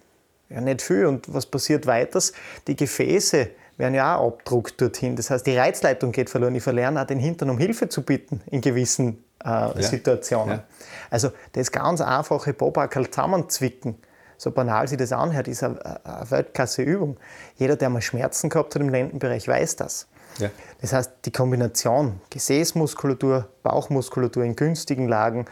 Ja, 0.49 0.61
nicht 0.61 0.83
viel. 0.83 1.07
Und 1.07 1.33
was 1.33 1.47
passiert 1.47 1.87
weiters? 1.87 2.33
Die 2.67 2.77
Gefäße 2.77 3.49
werden 3.79 3.95
ja 3.95 4.17
auch 4.17 4.35
abdruckt 4.35 4.81
dorthin. 4.81 5.17
Das 5.17 5.31
heißt, 5.31 5.47
die 5.47 5.57
Reizleitung 5.57 6.13
geht 6.13 6.29
verloren. 6.29 6.55
Ich 6.55 6.63
verlerne 6.63 7.01
auch 7.01 7.07
den 7.07 7.19
Hintern, 7.19 7.51
um 7.51 7.59
Hilfe 7.59 7.89
zu 7.89 8.03
bitten 8.03 8.43
in 8.51 8.61
gewissen 8.61 9.25
äh, 9.45 9.49
ja. 9.49 9.83
Situationen. 9.83 10.59
Ja. 10.59 10.65
Also 11.11 11.31
das 11.53 11.73
ganz 11.73 12.01
einfache 12.01 12.53
Bobakel 12.53 13.11
zusammenzwicken, 13.11 13.97
so 14.37 14.51
banal 14.51 14.89
sich 14.89 14.99
das 14.99 15.13
anhört, 15.13 15.49
ist 15.49 15.63
eine, 15.63 16.05
eine 16.05 16.31
Weltklasse-Übung. 16.31 17.17
Jeder, 17.57 17.77
der 17.77 17.89
mal 17.91 18.03
Schmerzen 18.03 18.51
gehabt 18.51 18.75
hat 18.75 18.83
im 18.83 18.89
Lendenbereich, 18.89 19.49
weiß 19.49 19.77
das. 19.77 20.09
Ja. 20.39 20.51
Das 20.81 20.93
heißt, 20.93 21.11
die 21.25 21.31
Kombination 21.31 22.21
Gesäßmuskulatur, 22.31 23.49
Bauchmuskulatur 23.63 24.45
in 24.45 24.57
günstigen 24.57 25.09
Lagen, 25.09 25.47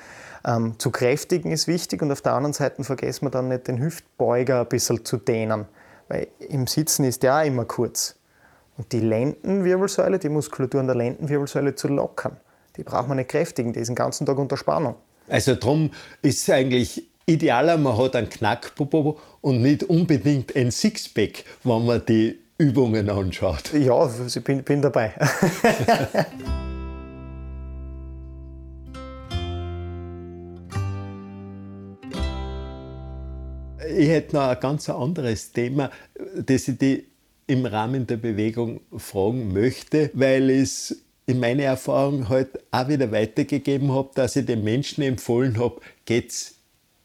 ähm, 0.44 0.78
zu 0.78 0.90
kräftigen 0.90 1.52
ist 1.52 1.68
wichtig 1.68 2.02
und 2.02 2.10
auf 2.10 2.22
der 2.22 2.32
anderen 2.32 2.52
Seite 2.52 2.82
vergessen 2.84 3.26
wir 3.26 3.30
dann 3.30 3.48
nicht 3.48 3.68
den 3.68 3.80
Hüftbeuger 3.80 4.60
ein 4.60 4.68
bisschen 4.68 5.04
zu 5.04 5.18
dehnen, 5.18 5.66
weil 6.08 6.28
im 6.48 6.66
Sitzen 6.66 7.04
ist 7.04 7.22
der 7.22 7.36
auch 7.36 7.44
immer 7.44 7.64
kurz. 7.64 8.16
Und 8.78 8.92
die 8.92 9.00
Lendenwirbelsäule, 9.00 10.18
die 10.18 10.30
Muskulatur 10.30 10.80
an 10.80 10.86
der 10.86 10.96
Lendenwirbelsäule 10.96 11.74
zu 11.74 11.88
lockern, 11.88 12.38
die 12.76 12.82
braucht 12.82 13.08
man 13.08 13.18
nicht 13.18 13.28
kräftigen, 13.28 13.72
die 13.74 13.80
ist 13.80 13.88
den 13.88 13.94
ganzen 13.94 14.24
Tag 14.24 14.38
unter 14.38 14.56
Spannung. 14.56 14.94
Also 15.28 15.54
darum 15.54 15.90
ist 16.22 16.42
es 16.42 16.50
eigentlich 16.50 17.06
idealer, 17.26 17.76
man 17.76 17.96
hat 17.96 18.16
einen 18.16 18.28
Knackpopo 18.28 19.18
und 19.40 19.62
nicht 19.62 19.84
unbedingt 19.84 20.56
ein 20.56 20.70
Sixpack, 20.70 21.44
wenn 21.62 21.86
man 21.86 22.04
die 22.06 22.39
Übungen 22.60 23.08
anschaut. 23.08 23.72
Ja, 23.72 24.06
ich 24.26 24.44
bin, 24.44 24.62
bin 24.62 24.82
dabei. 24.82 25.14
ich 33.96 34.08
hätte 34.10 34.36
noch 34.36 34.48
ein 34.48 34.60
ganz 34.60 34.90
anderes 34.90 35.52
Thema, 35.52 35.90
das 36.36 36.68
ich 36.68 36.76
die 36.76 37.06
im 37.46 37.64
Rahmen 37.64 38.06
der 38.06 38.18
Bewegung 38.18 38.82
fragen 38.94 39.54
möchte, 39.54 40.10
weil 40.12 40.50
ich 40.50 40.60
es 40.60 41.02
in 41.24 41.40
meiner 41.40 41.62
Erfahrung 41.62 42.28
halt 42.28 42.60
auch 42.70 42.88
wieder 42.88 43.10
weitergegeben 43.10 43.90
habe, 43.90 44.10
dass 44.14 44.36
ich 44.36 44.44
den 44.44 44.62
Menschen 44.62 45.02
empfohlen 45.02 45.58
habe, 45.58 45.80
geht's 46.04 46.56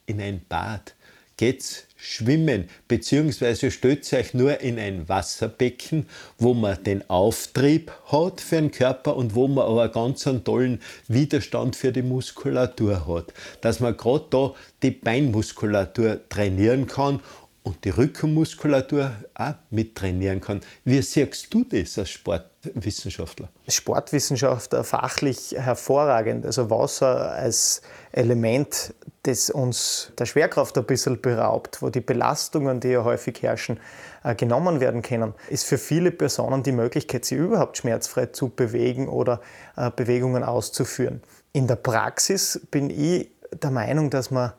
in 0.05 0.19
ein 0.19 0.41
Bad, 0.49 0.95
geht's 1.37 1.84
schwimmen, 2.05 2.69
beziehungsweise 2.87 3.71
stellt 3.71 4.11
euch 4.13 4.33
nur 4.33 4.61
in 4.61 4.77
ein 4.77 5.09
Wasserbecken, 5.09 6.05
wo 6.37 6.53
man 6.53 6.83
den 6.83 7.09
Auftrieb 7.09 7.91
hat 8.11 8.41
für 8.41 8.57
den 8.57 8.71
Körper 8.71 9.15
und 9.15 9.35
wo 9.35 9.47
man 9.47 9.65
aber 9.65 9.89
ganz 9.89 10.27
einen 10.27 10.43
tollen 10.43 10.81
Widerstand 11.07 11.75
für 11.75 11.91
die 11.91 12.03
Muskulatur 12.03 13.07
hat. 13.07 13.33
Dass 13.61 13.79
man 13.79 13.97
gerade 13.97 14.25
da 14.29 14.53
die 14.83 14.91
Beinmuskulatur 14.91 16.19
trainieren 16.29 16.87
kann 16.87 17.21
und 17.65 17.83
die 17.83 17.89
Rückenmuskulatur 17.89 19.11
auch 19.33 19.55
mittrainieren 19.71 20.39
kann. 20.39 20.61
Wie 20.83 21.01
siehst 21.01 21.51
du 21.51 21.63
das 21.63 21.97
als 21.97 22.11
Sportwissenschaftler? 22.11 23.49
Sportwissenschaftler 23.67 24.83
fachlich 24.83 25.55
hervorragend. 25.57 26.45
Also 26.45 26.69
Wasser 26.69 27.31
als 27.31 27.81
Element, 28.11 28.93
das 29.23 29.49
uns 29.49 30.11
der 30.19 30.27
Schwerkraft 30.27 30.77
ein 30.77 30.85
bisschen 30.85 31.19
beraubt, 31.19 31.81
wo 31.81 31.89
die 31.89 32.01
Belastungen, 32.01 32.79
die 32.79 32.89
ja 32.89 33.03
häufig 33.03 33.41
herrschen, 33.41 33.79
äh, 34.23 34.35
genommen 34.35 34.79
werden 34.79 35.01
können, 35.01 35.33
ist 35.49 35.65
für 35.65 35.79
viele 35.79 36.11
Personen 36.11 36.61
die 36.61 36.71
Möglichkeit, 36.71 37.25
sich 37.25 37.39
überhaupt 37.39 37.77
schmerzfrei 37.77 38.27
zu 38.27 38.49
bewegen 38.49 39.09
oder 39.09 39.41
äh, 39.75 39.89
Bewegungen 39.89 40.43
auszuführen. 40.43 41.23
In 41.51 41.65
der 41.65 41.77
Praxis 41.77 42.61
bin 42.69 42.91
ich 42.91 43.31
der 43.51 43.71
Meinung, 43.71 44.11
dass 44.11 44.29
man 44.29 44.53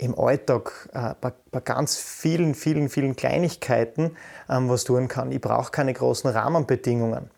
im 0.00 0.18
Alltag 0.18 0.88
äh, 0.92 1.14
bei, 1.20 1.32
bei, 1.50 1.60
ganz 1.60 1.96
vielen, 1.96 2.54
vielen, 2.54 2.88
vielen 2.88 3.16
Kleinigkeiten 3.16 4.16
ähm, 4.48 4.68
was 4.68 4.84
tun 4.84 5.08
kann. 5.08 5.30
Ich 5.30 5.40
brauche 5.40 5.70
keine 5.70 5.92
großen 5.92 6.30
Rahmenbedingungen. 6.30 7.30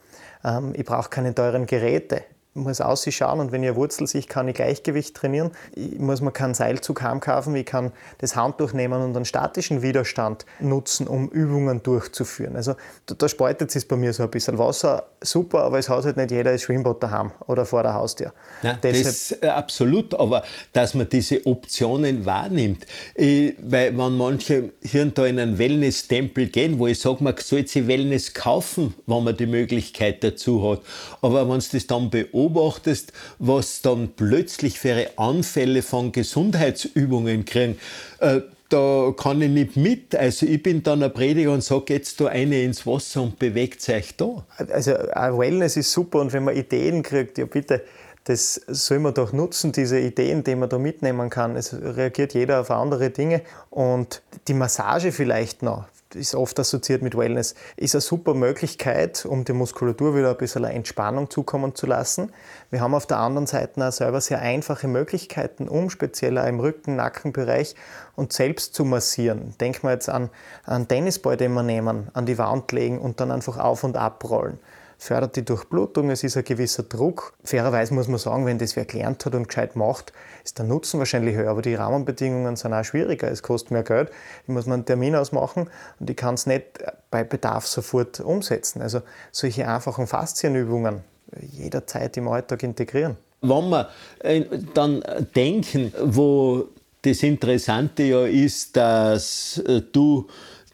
Ähm, 0.45 0.73
ich 0.77 0.85
brauche 0.85 1.11
keine 1.11 1.35
teuren 1.35 1.67
Geräte 1.67 2.23
muss 2.55 2.81
ausschauen 2.81 3.41
und 3.41 3.53
wenn 3.53 3.63
ich 3.63 3.75
Wurzel 3.75 4.07
sich 4.07 4.29
kann 4.29 4.47
ich 4.49 4.55
Gleichgewicht 4.55 5.15
trainieren. 5.15 5.53
Ich 5.75 5.99
muss 5.99 6.21
mir 6.21 6.33
keinen 6.33 6.55
Seilzug 6.55 7.03
heimkaufen, 7.03 7.55
ich 7.57 7.65
kann 7.65 7.93
das 8.19 8.37
Handtuch 8.37 8.73
nehmen 8.73 9.03
und 9.03 9.17
einen 9.17 9.25
statischen 9.25 9.81
Widerstand 9.83 10.45
nutzen, 10.61 11.07
um 11.07 11.29
Übungen 11.29 11.83
durchzuführen. 11.83 12.57
Also 12.57 12.75
da, 13.07 13.15
da 13.15 13.29
spaltet 13.29 13.75
es 13.75 13.87
bei 13.87 13.97
mir 13.97 14.13
so 14.13 14.25
ein 14.25 14.31
bisschen. 14.31 14.59
Wasser 14.59 15.05
super, 15.23 15.63
aber 15.63 15.79
es 15.79 15.89
hat 15.89 16.05
halt 16.05 16.17
nicht 16.17 16.31
jeder 16.31 16.51
ein 16.51 16.59
Schwimmbad 16.59 17.03
daheim 17.03 17.33
oder 17.47 17.65
vor 17.65 17.83
der 17.83 17.95
Haustür. 17.95 18.33
Ja, 18.63 18.79
das 18.81 19.33
äh, 19.41 19.47
absolut, 19.49 20.15
aber 20.15 20.45
dass 20.73 20.95
man 20.95 21.09
diese 21.09 21.47
Optionen 21.47 22.27
wahrnimmt, 22.27 22.87
äh, 23.15 23.55
weil 23.63 23.97
wenn 23.97 24.17
manche 24.17 24.73
hier 24.83 25.03
und 25.03 25.17
da 25.17 25.25
in 25.27 25.39
einen 25.39 25.59
Wellness-Tempel 25.59 26.49
gehen, 26.49 26.79
wo 26.79 26.87
ich 26.87 27.01
sage, 27.01 27.25
man 27.25 27.35
soll 27.39 27.67
sich 27.67 27.87
Wellness 27.87 28.35
kaufen, 28.35 28.95
wenn 29.07 29.25
man 29.25 29.37
die 29.37 29.47
Möglichkeit 29.47 30.23
dazu 30.23 30.71
hat, 30.71 30.83
aber 31.23 31.49
wenn 31.49 31.57
es 31.57 31.71
das 31.71 31.87
dann 31.87 32.11
beobachtet, 32.11 32.42
beobachtest, 32.49 33.13
was 33.39 33.83
dann 33.83 34.11
plötzlich 34.17 34.79
für 34.79 35.11
Anfälle 35.17 35.83
von 35.83 36.13
Gesundheitsübungen 36.13 37.45
kriegen, 37.45 37.79
äh, 38.21 38.41
da 38.69 39.13
kann 39.17 39.43
ich 39.43 39.51
nicht 39.51 39.77
mit. 39.77 40.15
Also 40.15 40.47
ich 40.47 40.63
bin 40.63 40.83
dann 40.83 41.03
ein 41.03 41.13
Prediger 41.13 41.53
und 41.53 41.63
sage, 41.63 41.93
jetzt 41.93 42.21
da 42.21 42.27
eine 42.27 42.63
ins 42.63 42.87
Wasser 42.87 43.23
und 43.23 43.39
bewegt 43.39 43.87
euch 43.89 44.17
da. 44.17 44.45
Also 44.71 44.93
Wellness 44.93 45.77
ist 45.77 45.93
super 45.93 46.21
und 46.21 46.33
wenn 46.33 46.45
man 46.45 46.57
Ideen 46.57 47.03
kriegt, 47.03 47.37
ja 47.37 47.45
bitte, 47.45 47.83
das 48.25 48.55
soll 48.69 49.01
man 49.01 49.15
doch 49.15 49.33
nutzen, 49.33 49.73
diese 49.73 49.99
Ideen, 49.99 50.45
die 50.45 50.55
man 50.55 50.69
da 50.69 50.79
mitnehmen 50.79 51.29
kann. 51.29 51.57
Es 51.57 51.75
reagiert 51.75 52.35
jeder 52.35 52.61
auf 52.61 52.71
andere 52.71 53.11
Dinge 53.11 53.43
und 53.69 54.23
die 54.49 54.55
Massage 54.55 55.13
vielleicht 55.13 55.63
noch 55.63 55.85
ist 56.15 56.35
oft 56.35 56.59
assoziiert 56.59 57.03
mit 57.03 57.17
Wellness, 57.17 57.55
ist 57.77 57.95
eine 57.95 58.01
super 58.01 58.35
Möglichkeit, 58.35 59.25
um 59.27 59.45
die 59.45 59.53
Muskulatur 59.53 60.17
wieder 60.17 60.31
ein 60.31 60.37
bisschen 60.37 60.65
Entspannung 60.65 61.31
zukommen 61.31 61.75
zu 61.75 61.87
lassen. 61.87 62.33
Wir 62.71 62.81
haben 62.81 62.95
auf 62.95 63.07
der 63.07 63.19
anderen 63.19 63.47
Seite 63.47 63.87
auch 63.87 63.93
selber 63.93 64.21
sehr 64.21 64.41
einfache 64.41 64.89
Möglichkeiten, 64.89 65.69
um 65.69 65.91
speziell 65.91 66.39
auch 66.39 66.47
im 66.47 66.61
Rücken-, 66.61 66.97
Nackenbereich 66.97 67.75
und 68.17 68.33
selbst 68.33 68.75
zu 68.75 68.85
massieren. 68.85 69.55
Denken 69.61 69.85
wir 69.85 69.93
jetzt 69.93 70.09
an 70.09 70.31
einen 70.65 70.89
Tennisball, 70.89 71.37
den 71.37 71.53
wir 71.53 71.63
nehmen, 71.63 72.09
an 72.15 72.27
die 72.27 72.39
Wand 72.39 72.73
legen 72.73 72.99
und 72.99 73.21
dann 73.21 73.31
einfach 73.31 73.59
auf 73.59 73.85
und 73.85 73.97
abrollen 73.97 74.59
fördert 75.03 75.35
die 75.35 75.45
Durchblutung, 75.45 76.11
es 76.11 76.23
ist 76.23 76.37
ein 76.37 76.45
gewisser 76.45 76.85
Druck. 76.85 77.35
Fairerweise 77.43 77.93
muss 77.93 78.07
man 78.07 78.19
sagen, 78.19 78.47
wenn 78.47 78.59
das 78.59 78.77
wer 78.77 78.85
gelernt 78.85 79.27
hat 79.27 79.35
und 79.35 79.49
gescheit 79.49 79.75
macht, 79.75 80.13
ist 80.45 80.59
der 80.59 80.65
Nutzen 80.65 81.01
wahrscheinlich 81.01 81.35
höher, 81.35 81.51
aber 81.51 81.61
die 81.61 81.75
Rahmenbedingungen 81.75 82.55
sind 82.55 82.73
auch 82.73 82.85
schwieriger. 82.85 83.29
Es 83.29 83.43
kostet 83.43 83.73
mehr 83.73 83.83
Geld, 83.83 84.11
ich 84.45 84.49
muss 84.49 84.67
mir 84.67 84.75
einen 84.75 84.85
Termin 84.85 85.17
ausmachen 85.17 85.69
und 85.99 86.09
ich 86.09 86.17
kann 86.17 86.35
es 86.35 86.47
nicht 86.47 86.65
bei 87.11 87.25
Bedarf 87.25 87.67
sofort 87.67 88.21
umsetzen. 88.21 88.81
Also 88.81 89.03
solche 89.33 89.67
einfachen 89.67 90.07
Faszienübungen 90.07 91.03
jederzeit 91.51 92.17
im 92.17 92.29
Alltag 92.29 92.63
integrieren. 92.63 93.17
Wenn 93.41 93.71
wir 93.71 93.89
äh, 94.21 94.45
dann 94.73 95.03
denken, 95.35 95.93
wo 96.01 96.69
das 97.03 97.25
Interessante 97.25 98.05
ja 98.05 98.25
ist, 98.25 98.77
dass 98.77 99.59
äh, 99.67 99.83
du 99.93 100.29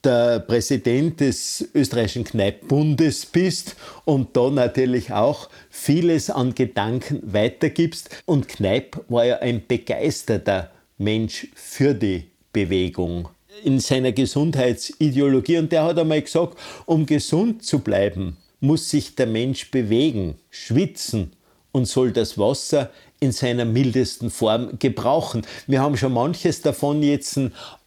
der 0.04 0.40
Präsident 0.40 1.20
des 1.20 1.68
österreichischen 1.74 2.24
Kneippbundes 2.24 3.26
bist 3.26 3.76
und 4.04 4.36
da 4.36 4.50
natürlich 4.50 5.12
auch 5.12 5.48
vieles 5.70 6.30
an 6.30 6.54
Gedanken 6.54 7.20
weitergibst. 7.22 8.10
Und 8.26 8.48
Kneipp 8.48 9.04
war 9.08 9.24
ja 9.24 9.38
ein 9.38 9.66
begeisterter 9.66 10.70
Mensch 10.98 11.48
für 11.54 11.94
die 11.94 12.24
Bewegung 12.52 13.28
in 13.64 13.80
seiner 13.80 14.12
Gesundheitsideologie. 14.12 15.58
Und 15.58 15.72
der 15.72 15.84
hat 15.84 15.98
einmal 15.98 16.22
gesagt, 16.22 16.58
um 16.86 17.06
gesund 17.06 17.64
zu 17.64 17.80
bleiben, 17.80 18.36
muss 18.60 18.90
sich 18.90 19.14
der 19.14 19.26
Mensch 19.26 19.70
bewegen, 19.70 20.36
schwitzen 20.50 21.32
und 21.72 21.86
soll 21.86 22.12
das 22.12 22.38
Wasser 22.38 22.90
in 23.20 23.32
seiner 23.32 23.64
mildesten 23.64 24.30
Form 24.30 24.78
gebrauchen. 24.78 25.42
Wir 25.66 25.80
haben 25.80 25.96
schon 25.96 26.12
manches 26.12 26.62
davon 26.62 27.02
jetzt 27.02 27.38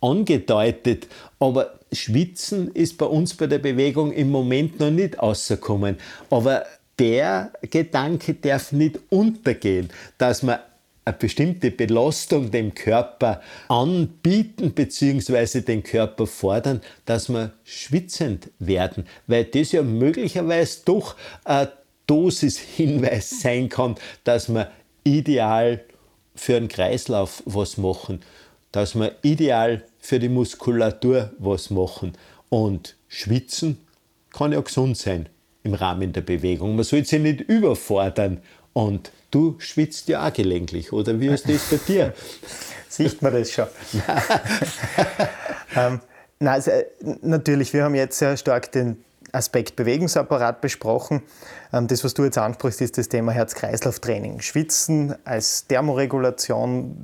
angedeutet, 0.01 1.07
aber 1.39 1.79
Schwitzen 1.91 2.71
ist 2.73 2.97
bei 2.97 3.05
uns 3.05 3.33
bei 3.33 3.47
der 3.47 3.59
Bewegung 3.59 4.11
im 4.13 4.29
Moment 4.29 4.79
noch 4.79 4.91
nicht 4.91 5.19
ausgekommen. 5.19 5.97
Aber 6.29 6.65
der 6.99 7.51
Gedanke 7.69 8.35
darf 8.35 8.71
nicht 8.71 8.99
untergehen, 9.09 9.89
dass 10.17 10.43
man 10.43 10.59
eine 11.03 11.17
bestimmte 11.17 11.71
Belastung 11.71 12.51
dem 12.51 12.75
Körper 12.75 13.41
anbieten 13.67 14.71
bzw. 14.71 15.61
den 15.61 15.83
Körper 15.83 16.27
fordern, 16.27 16.81
dass 17.05 17.27
wir 17.29 17.53
schwitzend 17.63 18.51
werden, 18.59 19.07
weil 19.27 19.45
das 19.45 19.71
ja 19.71 19.81
möglicherweise 19.81 20.81
doch 20.85 21.15
ein 21.43 21.69
Dosishinweis 22.05 23.41
sein 23.41 23.69
kann, 23.69 23.95
dass 24.23 24.49
wir 24.53 24.71
ideal 25.03 25.83
für 26.35 26.53
den 26.53 26.67
Kreislauf 26.67 27.41
was 27.45 27.77
machen, 27.77 28.21
dass 28.71 28.95
wir 28.95 29.15
ideal 29.21 29.83
für 29.99 30.19
die 30.19 30.29
Muskulatur 30.29 31.31
was 31.37 31.69
machen. 31.69 32.13
Und 32.49 32.95
schwitzen 33.07 33.77
kann 34.31 34.51
ja 34.51 34.61
gesund 34.61 34.97
sein 34.97 35.29
im 35.63 35.73
Rahmen 35.73 36.13
der 36.13 36.21
Bewegung. 36.21 36.75
Man 36.75 36.83
soll 36.83 37.05
sich 37.05 37.21
nicht 37.21 37.41
überfordern. 37.41 38.41
Und 38.73 39.11
du 39.31 39.55
schwitzt 39.59 40.07
ja 40.07 40.27
auch 40.27 40.33
gelegentlich, 40.33 40.93
oder 40.93 41.19
wie 41.19 41.27
ist 41.27 41.47
das 41.49 41.69
bei 41.69 41.77
dir? 41.77 42.13
Sieht 42.89 43.21
man 43.21 43.33
das 43.33 43.51
schon? 43.51 43.67
ähm, 45.75 45.99
nein, 46.39 46.53
also, 46.53 46.71
äh, 46.71 46.85
natürlich, 47.21 47.73
wir 47.73 47.83
haben 47.83 47.95
jetzt 47.95 48.17
sehr 48.17 48.35
stark 48.37 48.71
den 48.71 49.03
Aspekt 49.31 49.75
Bewegungsapparat 49.75 50.61
besprochen. 50.61 51.23
Ähm, 51.73 51.87
das, 51.87 52.03
was 52.03 52.13
du 52.13 52.23
jetzt 52.23 52.37
ansprichst, 52.37 52.81
ist 52.81 52.97
das 52.97 53.09
Thema 53.09 53.31
Herz-Kreislauf-Training. 53.31 54.41
Schwitzen 54.41 55.15
als 55.25 55.67
Thermoregulation, 55.67 56.97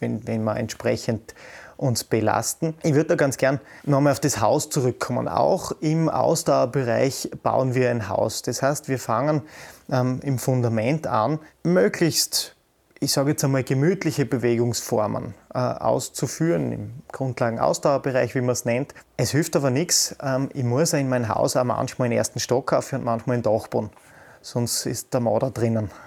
wenn, 0.00 0.26
wenn 0.26 0.44
man 0.44 0.56
entsprechend 0.56 1.34
uns 1.76 2.04
belasten. 2.04 2.74
Ich 2.82 2.94
würde 2.94 3.08
da 3.08 3.14
ganz 3.16 3.36
gern 3.36 3.60
nochmal 3.84 4.12
auf 4.12 4.20
das 4.20 4.40
Haus 4.40 4.70
zurückkommen. 4.70 5.28
Auch 5.28 5.72
im 5.80 6.08
Ausdauerbereich 6.08 7.30
bauen 7.42 7.74
wir 7.74 7.90
ein 7.90 8.08
Haus. 8.08 8.42
Das 8.42 8.62
heißt, 8.62 8.88
wir 8.88 8.98
fangen 8.98 9.42
ähm, 9.90 10.20
im 10.22 10.38
Fundament 10.38 11.06
an, 11.06 11.40
möglichst 11.64 12.54
ich 13.02 13.12
sage 13.12 13.30
jetzt 13.30 13.42
einmal, 13.42 13.64
gemütliche 13.64 14.24
Bewegungsformen 14.24 15.34
äh, 15.52 15.58
auszuführen, 15.58 16.72
im 16.72 16.92
Grundlagen-Ausdauerbereich, 17.10 18.36
wie 18.36 18.40
man 18.40 18.50
es 18.50 18.64
nennt. 18.64 18.94
Es 19.16 19.32
hilft 19.32 19.56
aber 19.56 19.70
nichts. 19.70 20.14
Ähm, 20.22 20.48
ich 20.54 20.62
muss 20.62 20.92
in 20.92 21.08
mein 21.08 21.28
Haus 21.28 21.56
auch 21.56 21.64
manchmal 21.64 22.08
den 22.08 22.16
ersten 22.16 22.38
Stock 22.38 22.72
aufführen 22.72 23.02
und 23.02 23.06
manchmal 23.06 23.38
den 23.38 23.42
Dachboden. 23.42 23.90
Sonst 24.40 24.86
ist 24.86 25.12
der 25.14 25.20
Mauer 25.20 25.50
drinnen. 25.50 25.90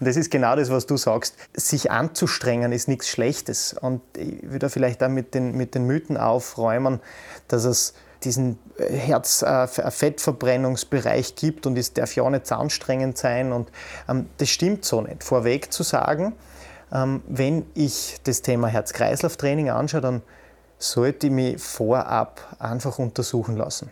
und 0.00 0.06
das 0.06 0.16
ist 0.16 0.30
genau 0.30 0.54
das, 0.54 0.70
was 0.70 0.86
du 0.86 0.96
sagst. 0.96 1.36
Sich 1.54 1.90
anzustrengen 1.90 2.70
ist 2.70 2.86
nichts 2.86 3.08
Schlechtes. 3.08 3.74
Und 3.74 4.00
ich 4.16 4.48
würde 4.48 4.70
vielleicht 4.70 5.02
auch 5.02 5.08
mit 5.08 5.34
den, 5.34 5.56
mit 5.56 5.74
den 5.74 5.86
Mythen 5.86 6.16
aufräumen, 6.16 7.00
dass 7.48 7.64
es 7.64 7.94
diesen 8.24 8.58
äh, 8.78 8.92
Herz-Fettverbrennungsbereich 8.92 11.30
äh, 11.30 11.34
gibt 11.34 11.66
und 11.66 11.76
es 11.78 11.92
darf 11.92 12.14
ja 12.14 12.22
auch 12.22 12.30
nicht 12.30 12.46
zu 12.46 12.56
anstrengend 12.56 13.18
sein. 13.18 13.52
Und 13.52 13.70
ähm, 14.08 14.28
das 14.38 14.48
stimmt 14.48 14.84
so 14.84 15.00
nicht. 15.00 15.24
Vorweg 15.24 15.72
zu 15.72 15.82
sagen, 15.82 16.34
ähm, 16.92 17.22
wenn 17.26 17.66
ich 17.74 18.18
das 18.24 18.42
Thema 18.42 18.68
Herz-Kreislauf-Training 18.68 19.70
anschaue, 19.70 20.00
dann 20.00 20.22
sollte 20.78 21.26
ich 21.28 21.32
mich 21.32 21.62
vorab 21.62 22.56
einfach 22.58 22.98
untersuchen 22.98 23.56
lassen. 23.56 23.90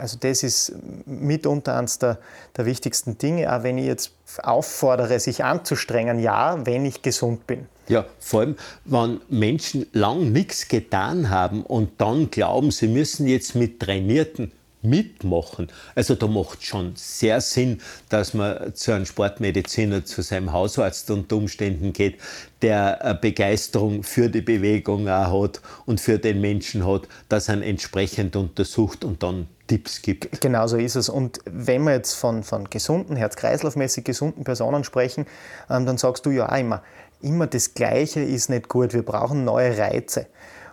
Also 0.00 0.16
das 0.18 0.42
ist 0.42 0.72
mitunter 1.06 1.76
eines 1.76 1.98
der, 1.98 2.18
der 2.56 2.66
wichtigsten 2.66 3.18
Dinge, 3.18 3.54
auch 3.54 3.62
wenn 3.62 3.78
ich 3.78 3.86
jetzt 3.86 4.12
auffordere, 4.42 5.20
sich 5.20 5.44
anzustrengen, 5.44 6.20
ja, 6.20 6.64
wenn 6.64 6.86
ich 6.86 7.02
gesund 7.02 7.46
bin. 7.46 7.66
Ja, 7.88 8.06
vor 8.20 8.40
allem, 8.40 8.56
wenn 8.84 9.20
Menschen 9.28 9.86
lang 9.92 10.32
nichts 10.32 10.68
getan 10.68 11.28
haben 11.28 11.62
und 11.62 12.00
dann 12.00 12.30
glauben, 12.30 12.70
sie 12.70 12.88
müssen 12.88 13.26
jetzt 13.26 13.54
mit 13.54 13.80
Trainierten 13.80 14.52
mitmachen. 14.82 15.68
Also 15.94 16.14
da 16.14 16.26
macht 16.26 16.64
schon 16.64 16.92
sehr 16.96 17.40
Sinn, 17.40 17.80
dass 18.08 18.34
man 18.34 18.74
zu 18.74 18.92
einem 18.92 19.06
Sportmediziner, 19.06 20.04
zu 20.04 20.22
seinem 20.22 20.52
Hausarzt 20.52 21.10
unter 21.10 21.36
Umständen 21.36 21.92
geht, 21.92 22.18
der 22.62 23.18
Begeisterung 23.20 24.02
für 24.02 24.28
die 24.28 24.40
Bewegung 24.40 25.08
auch 25.08 25.44
hat 25.44 25.60
und 25.86 26.00
für 26.00 26.18
den 26.18 26.40
Menschen 26.40 26.86
hat, 26.86 27.02
dass 27.28 27.48
er 27.48 27.62
entsprechend 27.62 28.36
untersucht 28.36 29.04
und 29.04 29.22
dann 29.22 29.48
Tipps 29.70 30.02
gibt. 30.02 30.40
Genau 30.40 30.66
so 30.66 30.76
ist 30.76 30.96
es. 30.96 31.08
Und 31.08 31.38
wenn 31.44 31.84
wir 31.84 31.92
jetzt 31.92 32.14
von, 32.14 32.42
von 32.42 32.68
gesunden, 32.68 33.14
herz-kreislaufmäßig 33.14 34.02
gesunden 34.02 34.42
Personen 34.42 34.82
sprechen, 34.82 35.26
ähm, 35.70 35.86
dann 35.86 35.96
sagst 35.96 36.26
du 36.26 36.30
ja 36.30 36.50
auch 36.50 36.58
immer, 36.58 36.82
immer 37.20 37.46
das 37.46 37.74
Gleiche 37.74 38.20
ist 38.20 38.50
nicht 38.50 38.68
gut. 38.68 38.94
Wir 38.94 39.04
brauchen 39.04 39.44
neue 39.44 39.78
Reize. 39.78 40.26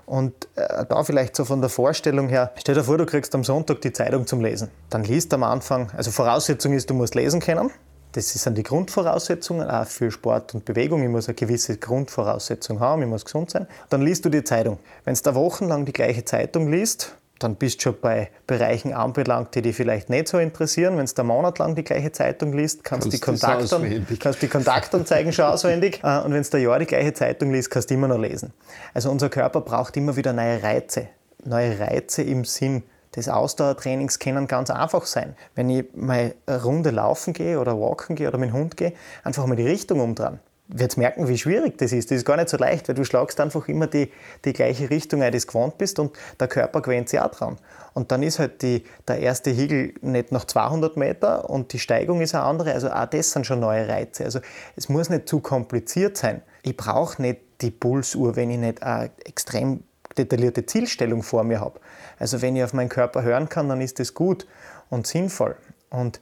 Und 0.07 0.47
äh, 0.55 0.83
da 0.89 1.03
vielleicht 1.03 1.35
so 1.35 1.45
von 1.45 1.61
der 1.61 1.69
Vorstellung 1.69 2.27
her, 2.27 2.53
stell 2.57 2.73
dir 2.73 2.83
vor, 2.83 2.97
du 2.97 3.05
kriegst 3.05 3.35
am 3.35 3.43
Sonntag 3.43 3.81
die 3.81 3.93
Zeitung 3.93 4.25
zum 4.25 4.41
Lesen. 4.41 4.71
Dann 4.89 5.03
liest 5.03 5.31
am 5.35 5.43
Anfang, 5.43 5.91
also 5.95 6.09
Voraussetzung 6.09 6.73
ist, 6.73 6.89
du 6.89 6.95
musst 6.95 7.13
lesen 7.13 7.39
können. 7.39 7.69
Das 8.13 8.29
sind 8.29 8.57
die 8.57 8.63
Grundvoraussetzungen, 8.63 9.69
auch 9.69 9.85
für 9.85 10.09
Sport 10.09 10.55
und 10.55 10.65
Bewegung. 10.65 11.03
Ich 11.03 11.09
muss 11.09 11.27
eine 11.27 11.35
gewisse 11.35 11.77
Grundvoraussetzung 11.77 12.79
haben, 12.79 13.03
ich 13.03 13.07
muss 13.07 13.25
gesund 13.25 13.51
sein. 13.51 13.67
Dann 13.91 14.01
liest 14.01 14.25
du 14.25 14.29
die 14.29 14.43
Zeitung. 14.43 14.79
Wenn 15.03 15.13
du 15.13 15.21
da 15.21 15.35
wochenlang 15.35 15.85
die 15.85 15.93
gleiche 15.93 16.25
Zeitung 16.25 16.71
liest, 16.71 17.15
dann 17.39 17.55
bist 17.55 17.79
du 17.79 17.83
schon 17.83 17.95
bei 18.01 18.29
Bereichen 18.45 18.93
anbelangt, 18.93 19.55
die 19.55 19.61
dich 19.61 19.75
vielleicht 19.75 20.09
nicht 20.09 20.27
so 20.27 20.39
interessieren. 20.39 20.97
Wenn 20.97 21.05
du 21.05 21.13
da 21.13 21.23
monatelang 21.23 21.75
die 21.75 21.83
gleiche 21.83 22.11
Zeitung 22.11 22.53
liest, 22.53 22.83
kannst 22.83 23.07
du 23.07 23.09
die, 23.11 23.19
Kontaktan 23.19 24.07
kannst 24.19 24.41
die 24.41 24.47
Kontaktanzeigen 24.47 25.33
schon 25.33 25.45
auswendig. 25.45 26.01
Äh, 26.07 26.19
und 26.19 26.31
wenn 26.31 26.43
du 26.43 26.49
da 26.49 26.57
Jahr 26.57 26.79
die 26.79 26.85
gleiche 26.85 27.13
Zeitung 27.13 27.51
liest, 27.51 27.71
kannst 27.71 27.89
du 27.89 27.95
immer 27.95 28.07
noch 28.07 28.19
lesen. 28.19 28.53
Also 28.93 29.09
unser 29.09 29.29
Körper 29.29 29.61
braucht 29.61 29.97
immer 29.97 30.15
wieder 30.15 30.31
neue 30.31 30.61
Reize. 30.61 31.07
Neue 31.43 31.79
Reize 31.79 32.21
im 32.21 32.45
Sinn 32.45 32.83
des 33.15 33.27
Ausdauertrainings 33.27 34.19
können 34.19 34.47
ganz 34.47 34.69
einfach 34.69 35.05
sein. 35.05 35.35
Wenn 35.55 35.69
ich 35.69 35.85
mal 35.95 36.35
eine 36.45 36.63
Runde 36.63 36.91
laufen 36.91 37.33
gehe 37.33 37.59
oder 37.59 37.79
walken 37.79 38.15
gehe 38.15 38.27
oder 38.27 38.37
mit 38.37 38.49
dem 38.49 38.53
Hund 38.53 38.77
gehe, 38.77 38.93
einfach 39.23 39.45
mal 39.47 39.55
die 39.55 39.67
Richtung 39.67 39.99
umdrehen 39.99 40.39
wirst 40.69 40.97
merken, 40.97 41.27
wie 41.27 41.37
schwierig 41.37 41.77
das 41.77 41.91
ist. 41.91 42.11
Das 42.11 42.17
ist 42.17 42.25
gar 42.25 42.35
nicht 42.37 42.49
so 42.49 42.57
leicht, 42.57 42.87
weil 42.87 42.95
du 42.95 43.03
schlagst 43.05 43.39
einfach 43.39 43.67
immer 43.67 43.87
die, 43.87 44.11
die 44.45 44.53
gleiche 44.53 44.89
Richtung 44.89 45.21
ein, 45.21 45.31
du 45.31 45.39
gewohnt 45.39 45.77
bist 45.77 45.99
und 45.99 46.17
der 46.39 46.47
Körper 46.47 46.81
gewöhnt 46.81 47.09
sich 47.09 47.19
auch 47.19 47.31
dran. 47.31 47.57
Und 47.93 48.11
dann 48.11 48.21
ist 48.21 48.39
halt 48.39 48.61
die, 48.61 48.83
der 49.07 49.19
erste 49.19 49.55
Hügel 49.55 49.93
nicht 50.01 50.31
noch 50.31 50.45
200 50.45 50.97
Meter 50.97 51.49
und 51.49 51.73
die 51.73 51.79
Steigung 51.79 52.21
ist 52.21 52.35
eine 52.35 52.43
andere. 52.43 52.73
Also 52.73 52.89
auch 52.89 53.05
das 53.05 53.31
sind 53.31 53.45
schon 53.45 53.59
neue 53.59 53.87
Reize. 53.87 54.25
Also 54.25 54.39
es 54.75 54.89
muss 54.89 55.09
nicht 55.09 55.27
zu 55.27 55.39
kompliziert 55.39 56.17
sein. 56.17 56.41
Ich 56.63 56.75
brauche 56.75 57.21
nicht 57.21 57.41
die 57.61 57.71
Pulsuhr, 57.71 58.35
wenn 58.35 58.49
ich 58.49 58.57
nicht 58.57 58.83
eine 58.83 59.09
extrem 59.25 59.83
detaillierte 60.17 60.65
Zielstellung 60.65 61.23
vor 61.23 61.43
mir 61.43 61.59
habe. 61.59 61.79
Also 62.19 62.41
wenn 62.41 62.55
ich 62.55 62.63
auf 62.63 62.73
meinen 62.73 62.89
Körper 62.89 63.23
hören 63.23 63.49
kann, 63.49 63.69
dann 63.69 63.81
ist 63.81 63.99
das 63.99 64.13
gut 64.13 64.47
und 64.89 65.07
sinnvoll. 65.07 65.55
Und 65.89 66.19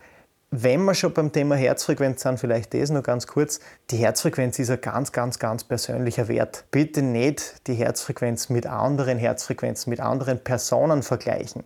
wenn 0.52 0.84
wir 0.84 0.94
schon 0.94 1.14
beim 1.14 1.32
Thema 1.32 1.56
Herzfrequenz 1.56 2.22
sind, 2.22 2.40
vielleicht 2.40 2.74
das 2.74 2.90
noch 2.90 3.04
ganz 3.04 3.28
kurz. 3.28 3.60
Die 3.92 3.98
Herzfrequenz 3.98 4.60
ist 4.60 4.70
ein 4.70 4.80
ganz, 4.80 5.12
ganz, 5.12 5.40
ganz 5.40 5.64
persönlicher 5.64 6.28
Wert. 6.28 6.66
Bitte 6.72 7.02
nicht 7.02 7.68
die 7.68 7.74
Herzfrequenz 7.74 8.50
mit 8.50 8.66
anderen 8.66 9.18
Herzfrequenzen, 9.18 9.90
mit 9.90 10.00
anderen 10.00 10.40
Personen 10.40 11.04
vergleichen. 11.04 11.64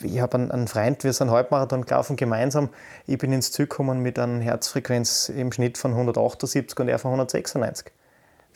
Ich 0.00 0.20
habe 0.20 0.36
einen, 0.36 0.68
Freund, 0.68 1.02
wir 1.02 1.12
sind 1.12 1.30
Halbmarathon 1.30 1.84
gelaufen 1.84 2.16
gemeinsam. 2.16 2.68
Ich 3.06 3.18
bin 3.18 3.32
ins 3.32 3.50
Ziel 3.50 3.66
gekommen 3.66 4.00
mit 4.00 4.18
einer 4.18 4.40
Herzfrequenz 4.40 5.28
im 5.30 5.50
Schnitt 5.50 5.76
von 5.76 5.92
178 5.92 6.78
und 6.78 6.88
er 6.88 6.98
von 6.98 7.10
196 7.10 7.92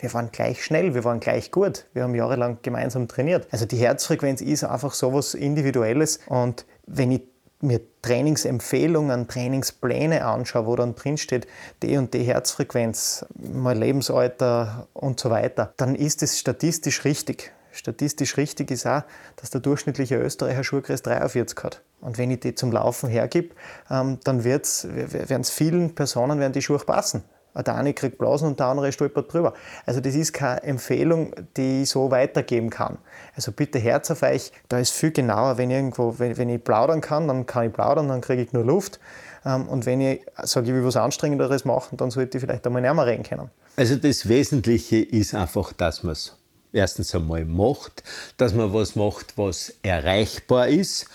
wir 0.03 0.13
waren 0.15 0.33
gleich 0.33 0.65
schnell, 0.65 0.95
wir 0.95 1.05
waren 1.05 1.21
gleich 1.21 1.53
gut. 1.53 1.87
Wir 1.95 2.03
haben 2.03 2.15
jahrelang 2.17 2.59
gemeinsam 2.63 3.07
trainiert. 3.07 3.47
Also 3.53 3.67
die 3.67 3.77
Herzfrequenz 3.77 4.41
ist 4.41 4.65
einfach 4.65 4.95
so 4.95 5.11
etwas 5.11 5.35
Individuelles. 5.35 6.19
Und 6.27 6.67
wenn 6.87 7.13
ich 7.13 7.23
mir 7.63 7.81
Trainingsempfehlungen, 8.03 9.29
Trainingspläne 9.29 10.25
anschaue, 10.25 10.67
wo 10.67 10.77
dann 10.77 10.95
drinsteht, 10.95 11.47
die 11.83 11.97
und 11.97 12.13
die 12.15 12.25
Herzfrequenz, 12.25 13.25
mein 13.35 13.79
Lebensalter 13.79 14.89
und 14.93 15.21
so 15.21 15.31
weiter, 15.31 15.73
dann 15.77 15.95
ist 15.95 16.23
es 16.23 16.39
statistisch 16.39 17.05
richtig. 17.05 17.53
Statistisch 17.71 18.37
richtig 18.37 18.71
ist 18.71 18.87
auch, 18.87 19.03
dass 19.37 19.51
der 19.51 19.63
durchschnittliche 19.63 20.17
Österreicher 20.17 20.63
Schuhkreis 20.63 21.01
43 21.03 21.59
hat. 21.65 21.83
Und 22.03 22.19
wenn 22.19 22.31
ich 22.31 22.41
die 22.41 22.55
zum 22.55 22.71
Laufen 22.71 23.09
hergebe, 23.09 23.55
ähm, 23.91 24.19
dann 24.25 24.45
werden 24.45 25.41
es 25.41 25.51
vielen 25.51 25.95
Personen 25.95 26.39
werden 26.39 26.53
die 26.53 26.61
Schuhe 26.61 26.79
passen. 26.79 27.25
Der 27.55 27.75
eine 27.75 27.93
kriegt 27.93 28.19
Blasen 28.19 28.49
und 28.49 28.61
der 28.61 28.67
andere 28.67 28.93
stolpert 28.93 29.33
drüber. 29.33 29.53
Also 29.85 30.01
das 30.01 30.15
ist 30.15 30.33
keine 30.33 30.63
Empfehlung, 30.63 31.35
die 31.57 31.83
ich 31.83 31.91
so 31.91 32.11
weitergeben 32.11 32.71
kann. 32.71 32.99
Also 33.35 33.53
bitte 33.53 33.79
Herz 33.79 34.11
auf 34.11 34.23
euch, 34.23 34.53
da 34.69 34.79
ist 34.79 34.93
viel 34.93 35.11
genauer, 35.11 35.57
wenn 35.57 35.71
ich, 35.71 35.77
irgendwo, 35.77 36.19
wenn, 36.19 36.37
wenn 36.37 36.49
ich 36.51 36.63
plaudern 36.63 37.01
kann, 37.01 37.29
dann 37.29 37.47
kann 37.47 37.67
ich 37.67 37.73
plaudern, 37.73 38.09
dann 38.09 38.21
kriege 38.21 38.43
ich 38.43 38.53
nur 38.53 38.65
Luft. 38.65 39.01
Ähm, 39.45 39.69
und 39.69 39.87
wenn 39.87 40.01
ich 40.01 40.21
sage, 40.43 40.69
ich 40.69 40.75
will 40.75 40.85
was 40.85 40.97
Anstrengenderes 40.97 41.65
machen, 41.65 41.97
dann 41.97 42.11
sollte 42.11 42.39
ich 42.39 42.45
vielleicht 42.45 42.67
einmal 42.67 42.83
näher 42.83 43.07
reden 43.07 43.23
können. 43.23 43.51
Also 43.77 43.97
das 43.97 44.29
Wesentliche 44.29 44.99
ist 44.99 45.35
einfach, 45.35 45.73
dass 45.73 46.03
man 46.03 46.13
es 46.13 46.37
erstens 46.73 47.15
einmal 47.15 47.45
macht, 47.45 48.03
dass 48.37 48.55
man 48.55 48.73
was 48.73 48.97
macht, 48.97 49.39
was 49.39 49.75
erreichbar 49.83 50.69
ist. 50.69 51.07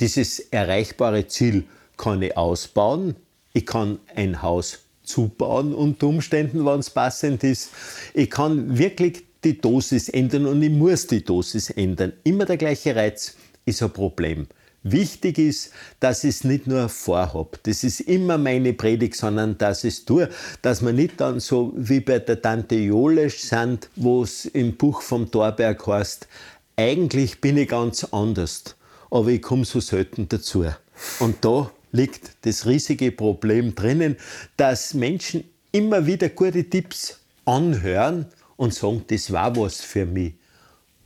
Dieses 0.00 0.38
erreichbare 0.38 1.26
Ziel 1.26 1.64
kann 1.96 2.22
ich 2.22 2.36
ausbauen. 2.36 3.16
Ich 3.52 3.66
kann 3.66 3.98
ein 4.14 4.42
Haus 4.42 4.80
zubauen 5.02 5.74
unter 5.74 6.06
Umständen, 6.06 6.64
wenn 6.64 6.80
es 6.80 6.90
passend 6.90 7.42
ist. 7.42 7.70
Ich 8.14 8.30
kann 8.30 8.76
wirklich 8.78 9.24
die 9.44 9.60
Dosis 9.60 10.08
ändern 10.08 10.46
und 10.46 10.62
ich 10.62 10.70
muss 10.70 11.06
die 11.06 11.24
Dosis 11.24 11.70
ändern. 11.70 12.12
Immer 12.24 12.44
der 12.44 12.56
gleiche 12.56 12.94
Reiz 12.94 13.36
ist 13.64 13.82
ein 13.82 13.92
Problem. 13.92 14.46
Wichtig 14.82 15.38
ist, 15.38 15.72
dass 16.00 16.24
ich 16.24 16.36
es 16.36 16.44
nicht 16.44 16.66
nur 16.66 16.88
vorhab. 16.88 17.58
Das 17.64 17.82
ist 17.82 18.00
immer 18.00 18.38
meine 18.38 18.72
Predigt, 18.72 19.16
sondern 19.16 19.58
dass 19.58 19.84
ich 19.84 19.94
es 19.94 20.04
tue. 20.04 20.28
Dass 20.62 20.82
man 20.82 20.94
nicht 20.94 21.20
dann 21.20 21.40
so 21.40 21.72
wie 21.76 22.00
bei 22.00 22.20
der 22.20 22.40
Tante 22.40 22.76
Jolesch 22.76 23.38
sind, 23.38 23.90
wo 23.96 24.22
es 24.22 24.46
im 24.46 24.76
Buch 24.76 25.02
vom 25.02 25.30
Torberg 25.30 25.84
heißt, 25.86 26.28
eigentlich 26.76 27.40
bin 27.40 27.56
ich 27.56 27.68
ganz 27.68 28.04
anders, 28.04 28.76
aber 29.10 29.28
ich 29.28 29.42
komme 29.42 29.64
so 29.64 29.80
selten 29.80 30.28
dazu. 30.28 30.64
Und 31.18 31.44
da 31.44 31.70
liegt 31.90 32.30
das 32.42 32.66
riesige 32.66 33.10
Problem 33.10 33.74
drinnen, 33.74 34.16
dass 34.56 34.94
Menschen 34.94 35.44
immer 35.72 36.06
wieder 36.06 36.28
gute 36.28 36.64
Tipps 36.64 37.18
anhören 37.44 38.26
und 38.58 38.74
sagen, 38.74 39.04
das 39.06 39.32
war 39.32 39.56
was 39.56 39.80
für 39.80 40.04
mich. 40.04 40.34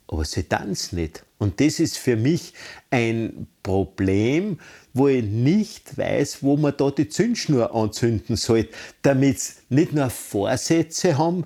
Aber 0.09 0.25
sie 0.25 0.43
tanzen 0.43 0.97
nicht. 0.97 1.25
Und 1.39 1.61
das 1.61 1.81
ist 1.81 1.97
für 1.97 2.17
mich 2.17 2.53
ein 2.91 3.47
Problem, 3.63 4.59
wo 4.93 5.09
ich 5.09 5.25
nicht 5.25 5.97
weiß, 5.97 6.43
wo 6.43 6.57
man 6.57 6.75
da 6.77 6.91
die 6.91 7.09
Zündschnur 7.09 7.75
anzünden 7.75 8.37
soll, 8.37 8.69
damit 9.03 9.41
sie 9.41 9.53
nicht 9.69 9.93
nur 9.93 10.11
Vorsätze 10.11 11.17
haben, 11.17 11.45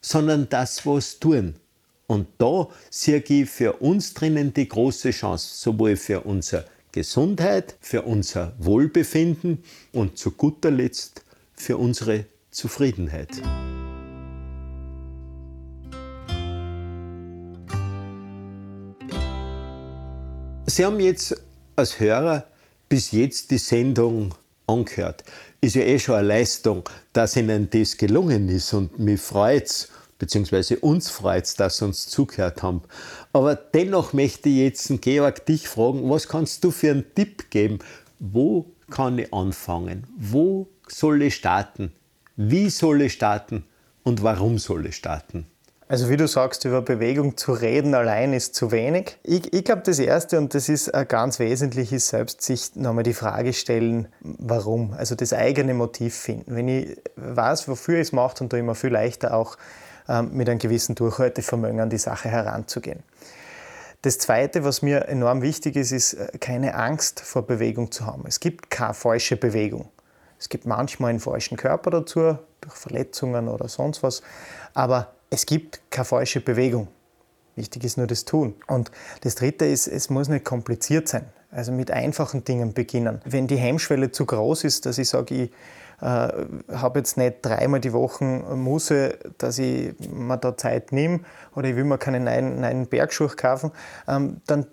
sondern 0.00 0.48
das, 0.48 0.84
was 0.86 1.18
tun. 1.18 1.54
Und 2.06 2.26
da 2.38 2.68
sehe 2.90 3.22
ich 3.26 3.48
für 3.48 3.74
uns 3.74 4.12
drinnen 4.12 4.52
die 4.52 4.68
große 4.68 5.10
Chance, 5.10 5.48
sowohl 5.54 5.96
für 5.96 6.20
unsere 6.20 6.66
Gesundheit, 6.92 7.76
für 7.80 8.02
unser 8.02 8.54
Wohlbefinden 8.58 9.64
und 9.92 10.18
zu 10.18 10.32
guter 10.32 10.70
Letzt 10.70 11.24
für 11.54 11.76
unsere 11.76 12.26
Zufriedenheit. 12.50 13.30
Sie 20.74 20.84
haben 20.84 20.98
jetzt 20.98 21.40
als 21.76 22.00
Hörer 22.00 22.46
bis 22.88 23.12
jetzt 23.12 23.52
die 23.52 23.58
Sendung 23.58 24.34
angehört. 24.66 25.22
Ist 25.60 25.76
ja 25.76 25.82
eh 25.82 26.00
schon 26.00 26.16
eine 26.16 26.26
Leistung, 26.26 26.82
dass 27.12 27.36
Ihnen 27.36 27.70
das 27.70 27.96
gelungen 27.96 28.48
ist 28.48 28.72
und 28.72 28.98
mich 28.98 29.20
freut 29.20 29.66
es, 29.66 29.88
beziehungsweise 30.18 30.80
uns 30.80 31.10
freut 31.10 31.44
es, 31.44 31.54
dass 31.54 31.76
Sie 31.76 31.84
uns 31.84 32.08
zugehört 32.08 32.64
haben. 32.64 32.82
Aber 33.32 33.54
dennoch 33.54 34.14
möchte 34.14 34.48
ich 34.48 34.56
jetzt, 34.56 35.00
Georg, 35.00 35.46
dich 35.46 35.68
fragen, 35.68 36.10
was 36.10 36.26
kannst 36.26 36.64
du 36.64 36.72
für 36.72 36.90
einen 36.90 37.14
Tipp 37.14 37.50
geben? 37.50 37.78
Wo 38.18 38.66
kann 38.90 39.20
ich 39.20 39.32
anfangen? 39.32 40.08
Wo 40.18 40.66
soll 40.88 41.22
ich 41.22 41.36
starten? 41.36 41.92
Wie 42.34 42.68
soll 42.68 43.02
ich 43.02 43.12
starten? 43.12 43.62
Und 44.02 44.24
warum 44.24 44.58
soll 44.58 44.86
ich 44.86 44.96
starten? 44.96 45.46
Also 45.94 46.08
wie 46.08 46.16
du 46.16 46.26
sagst, 46.26 46.64
über 46.64 46.82
Bewegung 46.82 47.36
zu 47.36 47.52
reden 47.52 47.94
allein 47.94 48.32
ist 48.32 48.56
zu 48.56 48.72
wenig. 48.72 49.16
Ich, 49.22 49.52
ich 49.52 49.64
glaube, 49.64 49.82
das 49.82 50.00
Erste, 50.00 50.38
und 50.38 50.52
das 50.52 50.68
ist 50.68 50.90
ganz 51.06 51.38
wesentlich, 51.38 51.92
ist 51.92 52.08
selbst 52.08 52.42
sich 52.42 52.74
nochmal 52.74 53.04
die 53.04 53.14
Frage 53.14 53.52
stellen, 53.52 54.08
warum. 54.18 54.92
Also 54.94 55.14
das 55.14 55.32
eigene 55.32 55.72
Motiv 55.72 56.16
finden. 56.16 56.56
Wenn 56.56 56.66
ich 56.66 57.00
weiß, 57.14 57.68
wofür 57.68 58.00
ich 58.00 58.08
es 58.08 58.12
mache, 58.12 58.34
dann 58.40 58.50
tue 58.50 58.58
ich 58.58 58.64
mir 58.64 58.74
viel 58.74 58.90
leichter 58.90 59.34
auch 59.34 59.56
ähm, 60.08 60.30
mit 60.32 60.48
einem 60.48 60.58
gewissen 60.58 60.96
Durchhaltevermögen 60.96 61.78
an 61.78 61.90
die 61.90 61.98
Sache 61.98 62.28
heranzugehen. 62.28 63.04
Das 64.02 64.18
Zweite, 64.18 64.64
was 64.64 64.82
mir 64.82 65.06
enorm 65.06 65.42
wichtig 65.42 65.76
ist, 65.76 65.92
ist 65.92 66.14
äh, 66.14 66.38
keine 66.40 66.74
Angst 66.74 67.20
vor 67.20 67.46
Bewegung 67.46 67.92
zu 67.92 68.04
haben. 68.04 68.24
Es 68.26 68.40
gibt 68.40 68.68
keine 68.68 68.94
falsche 68.94 69.36
Bewegung. 69.36 69.90
Es 70.40 70.48
gibt 70.48 70.66
manchmal 70.66 71.10
einen 71.10 71.20
falschen 71.20 71.56
Körper 71.56 71.92
dazu, 71.92 72.36
durch 72.60 72.74
Verletzungen 72.74 73.46
oder 73.46 73.68
sonst 73.68 74.02
was. 74.02 74.22
Aber 74.74 75.14
es 75.34 75.46
gibt 75.46 75.80
keine 75.90 76.04
falsche 76.04 76.40
Bewegung. 76.40 76.86
Wichtig 77.56 77.84
ist 77.84 77.98
nur 77.98 78.06
das 78.06 78.24
Tun. 78.24 78.54
Und 78.68 78.92
das 79.22 79.34
Dritte 79.34 79.64
ist, 79.64 79.88
es 79.88 80.08
muss 80.08 80.28
nicht 80.28 80.44
kompliziert 80.44 81.08
sein. 81.08 81.26
Also 81.50 81.72
mit 81.72 81.90
einfachen 81.90 82.44
Dingen 82.44 82.72
beginnen. 82.72 83.20
Wenn 83.24 83.48
die 83.48 83.56
Hemmschwelle 83.56 84.12
zu 84.12 84.26
groß 84.26 84.64
ist, 84.64 84.86
dass 84.86 84.98
ich 84.98 85.08
sage, 85.08 85.34
ich 85.34 85.50
äh, 86.00 86.04
habe 86.72 87.00
jetzt 87.00 87.16
nicht 87.16 87.38
dreimal 87.42 87.80
die 87.80 87.92
Woche 87.92 88.24
Muße, 88.24 89.18
dass 89.38 89.58
ich 89.58 89.94
mir 90.08 90.36
da 90.36 90.56
Zeit 90.56 90.92
nehme 90.92 91.20
oder 91.54 91.68
ich 91.68 91.76
will 91.76 91.84
mir 91.84 91.98
keinen 91.98 92.24
neuen, 92.24 92.60
neuen 92.60 92.86
Bergschuh 92.86 93.28
kaufen, 93.36 93.72
ähm, 94.06 94.40
dann 94.46 94.66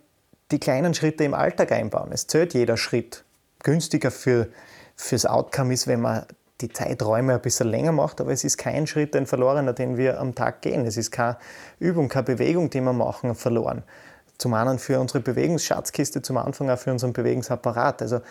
die 0.52 0.60
kleinen 0.60 0.94
Schritte 0.94 1.24
im 1.24 1.34
Alltag 1.34 1.72
einbauen. 1.72 2.12
Es 2.12 2.28
zählt 2.28 2.54
jeder 2.54 2.78
Schritt. 2.78 3.24
Günstiger 3.64 4.12
für, 4.12 4.48
fürs 4.96 5.26
Outcome 5.26 5.74
ist, 5.74 5.88
wenn 5.88 6.02
man 6.02 6.26
die 6.62 6.70
Zeiträume 6.70 7.34
ein 7.34 7.42
bisschen 7.42 7.68
länger 7.68 7.92
macht, 7.92 8.22
aber 8.22 8.32
es 8.32 8.44
ist 8.44 8.58
kein 8.58 8.88
Schritt, 8.88 9.16
ein 9.16 9.26
verlorener, 9.26 9.74
den 9.74 9.98
wir 9.98 10.20
am 10.20 10.36
Tag 10.36 10.62
gehen. 10.62 10.86
Es 10.86 10.98
ist 10.98 11.12
keine 11.12 11.38
Übung, 11.80 12.10
keine 12.10 12.26
Bewegung, 12.26 12.70
die 12.70 12.82
wir 12.82 12.94
machen, 12.94 13.36
verloren. 13.36 13.84
Zum 14.38 14.54
einen 14.54 14.80
für 14.80 15.00
unsere 15.00 15.20
Bewegungsschatzkiste, 15.20 16.22
zum 16.22 16.38
Anfang 16.38 16.70
auch 16.70 16.80
für 16.80 16.92
unseren 16.92 17.14
Bewegungsapparat. 17.14 18.02
Also 18.02 18.22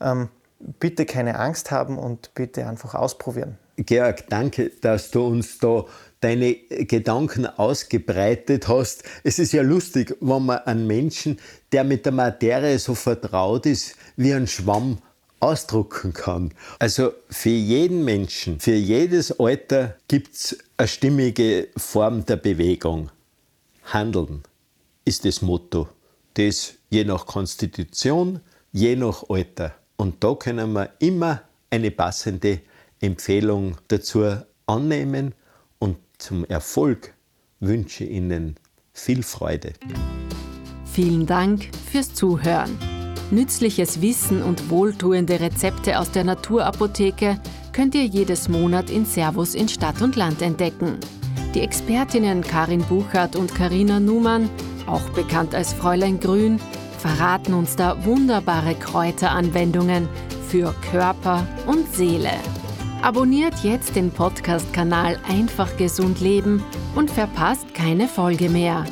ähm, 0.00 0.28
bitte 0.58 1.06
keine 1.06 1.38
Angst 1.38 1.70
haben 1.70 1.98
und 1.98 2.34
bitte 2.34 2.66
einfach 2.66 2.94
ausprobieren. 2.94 3.58
Georg, 3.76 4.24
danke, 4.28 4.70
dass 4.80 5.10
du 5.10 5.26
uns 5.26 5.58
da 5.58 5.84
deine 6.20 6.54
Gedanken 6.54 7.46
ausgebreitet 7.46 8.68
hast. 8.68 9.02
Es 9.24 9.38
ist 9.38 9.52
ja 9.52 9.62
lustig, 9.62 10.16
wenn 10.20 10.46
man 10.46 10.58
einen 10.58 10.86
Menschen, 10.86 11.38
der 11.72 11.84
mit 11.84 12.06
der 12.06 12.12
Materie 12.12 12.78
so 12.78 12.94
vertraut 12.94 13.66
ist, 13.66 13.96
wie 14.16 14.32
ein 14.32 14.46
Schwamm 14.46 14.98
ausdrucken 15.44 16.12
kann. 16.12 16.52
Also 16.78 17.12
für 17.28 17.50
jeden 17.50 18.04
Menschen, 18.04 18.60
für 18.60 18.74
jedes 18.74 19.38
Alter 19.38 19.96
gibt 20.08 20.34
es 20.34 20.58
eine 20.76 20.88
stimmige 20.88 21.68
Form 21.76 22.24
der 22.24 22.36
Bewegung. 22.36 23.10
Handeln 23.84 24.42
ist 25.04 25.24
das 25.24 25.42
Motto. 25.42 25.88
Das 26.34 26.74
je 26.90 27.04
nach 27.04 27.26
Konstitution, 27.26 28.40
je 28.72 28.96
nach 28.96 29.24
Alter. 29.28 29.74
Und 29.96 30.24
da 30.24 30.34
können 30.34 30.72
wir 30.72 30.90
immer 30.98 31.42
eine 31.70 31.90
passende 31.90 32.60
Empfehlung 33.00 33.76
dazu 33.88 34.36
annehmen. 34.66 35.34
Und 35.78 35.98
zum 36.18 36.44
Erfolg 36.46 37.12
wünsche 37.60 38.04
ich 38.04 38.10
Ihnen 38.10 38.56
viel 38.92 39.22
Freude. 39.22 39.74
Vielen 40.92 41.26
Dank 41.26 41.68
fürs 41.90 42.14
Zuhören. 42.14 42.93
Nützliches 43.34 44.00
Wissen 44.00 44.44
und 44.44 44.70
wohltuende 44.70 45.40
Rezepte 45.40 45.98
aus 45.98 46.12
der 46.12 46.22
Naturapotheke 46.22 47.40
könnt 47.72 47.96
ihr 47.96 48.04
jedes 48.04 48.48
Monat 48.48 48.90
in 48.90 49.04
Servus 49.04 49.56
in 49.56 49.68
Stadt 49.68 50.00
und 50.02 50.14
Land 50.14 50.40
entdecken. 50.40 50.98
Die 51.52 51.60
Expertinnen 51.60 52.42
Karin 52.42 52.82
Buchert 52.82 53.34
und 53.34 53.52
Karina 53.52 53.98
Numann, 53.98 54.48
auch 54.86 55.02
bekannt 55.10 55.52
als 55.52 55.72
Fräulein 55.72 56.20
Grün, 56.20 56.60
verraten 56.98 57.54
uns 57.54 57.74
da 57.74 58.04
wunderbare 58.04 58.76
Kräuteranwendungen 58.76 60.08
für 60.48 60.72
Körper 60.92 61.44
und 61.66 61.92
Seele. 61.92 62.34
Abonniert 63.02 63.64
jetzt 63.64 63.96
den 63.96 64.12
Podcast-Kanal 64.12 65.18
Einfach 65.28 65.76
Gesund 65.76 66.20
Leben 66.20 66.62
und 66.94 67.10
verpasst 67.10 67.74
keine 67.74 68.06
Folge 68.06 68.48
mehr. 68.48 68.84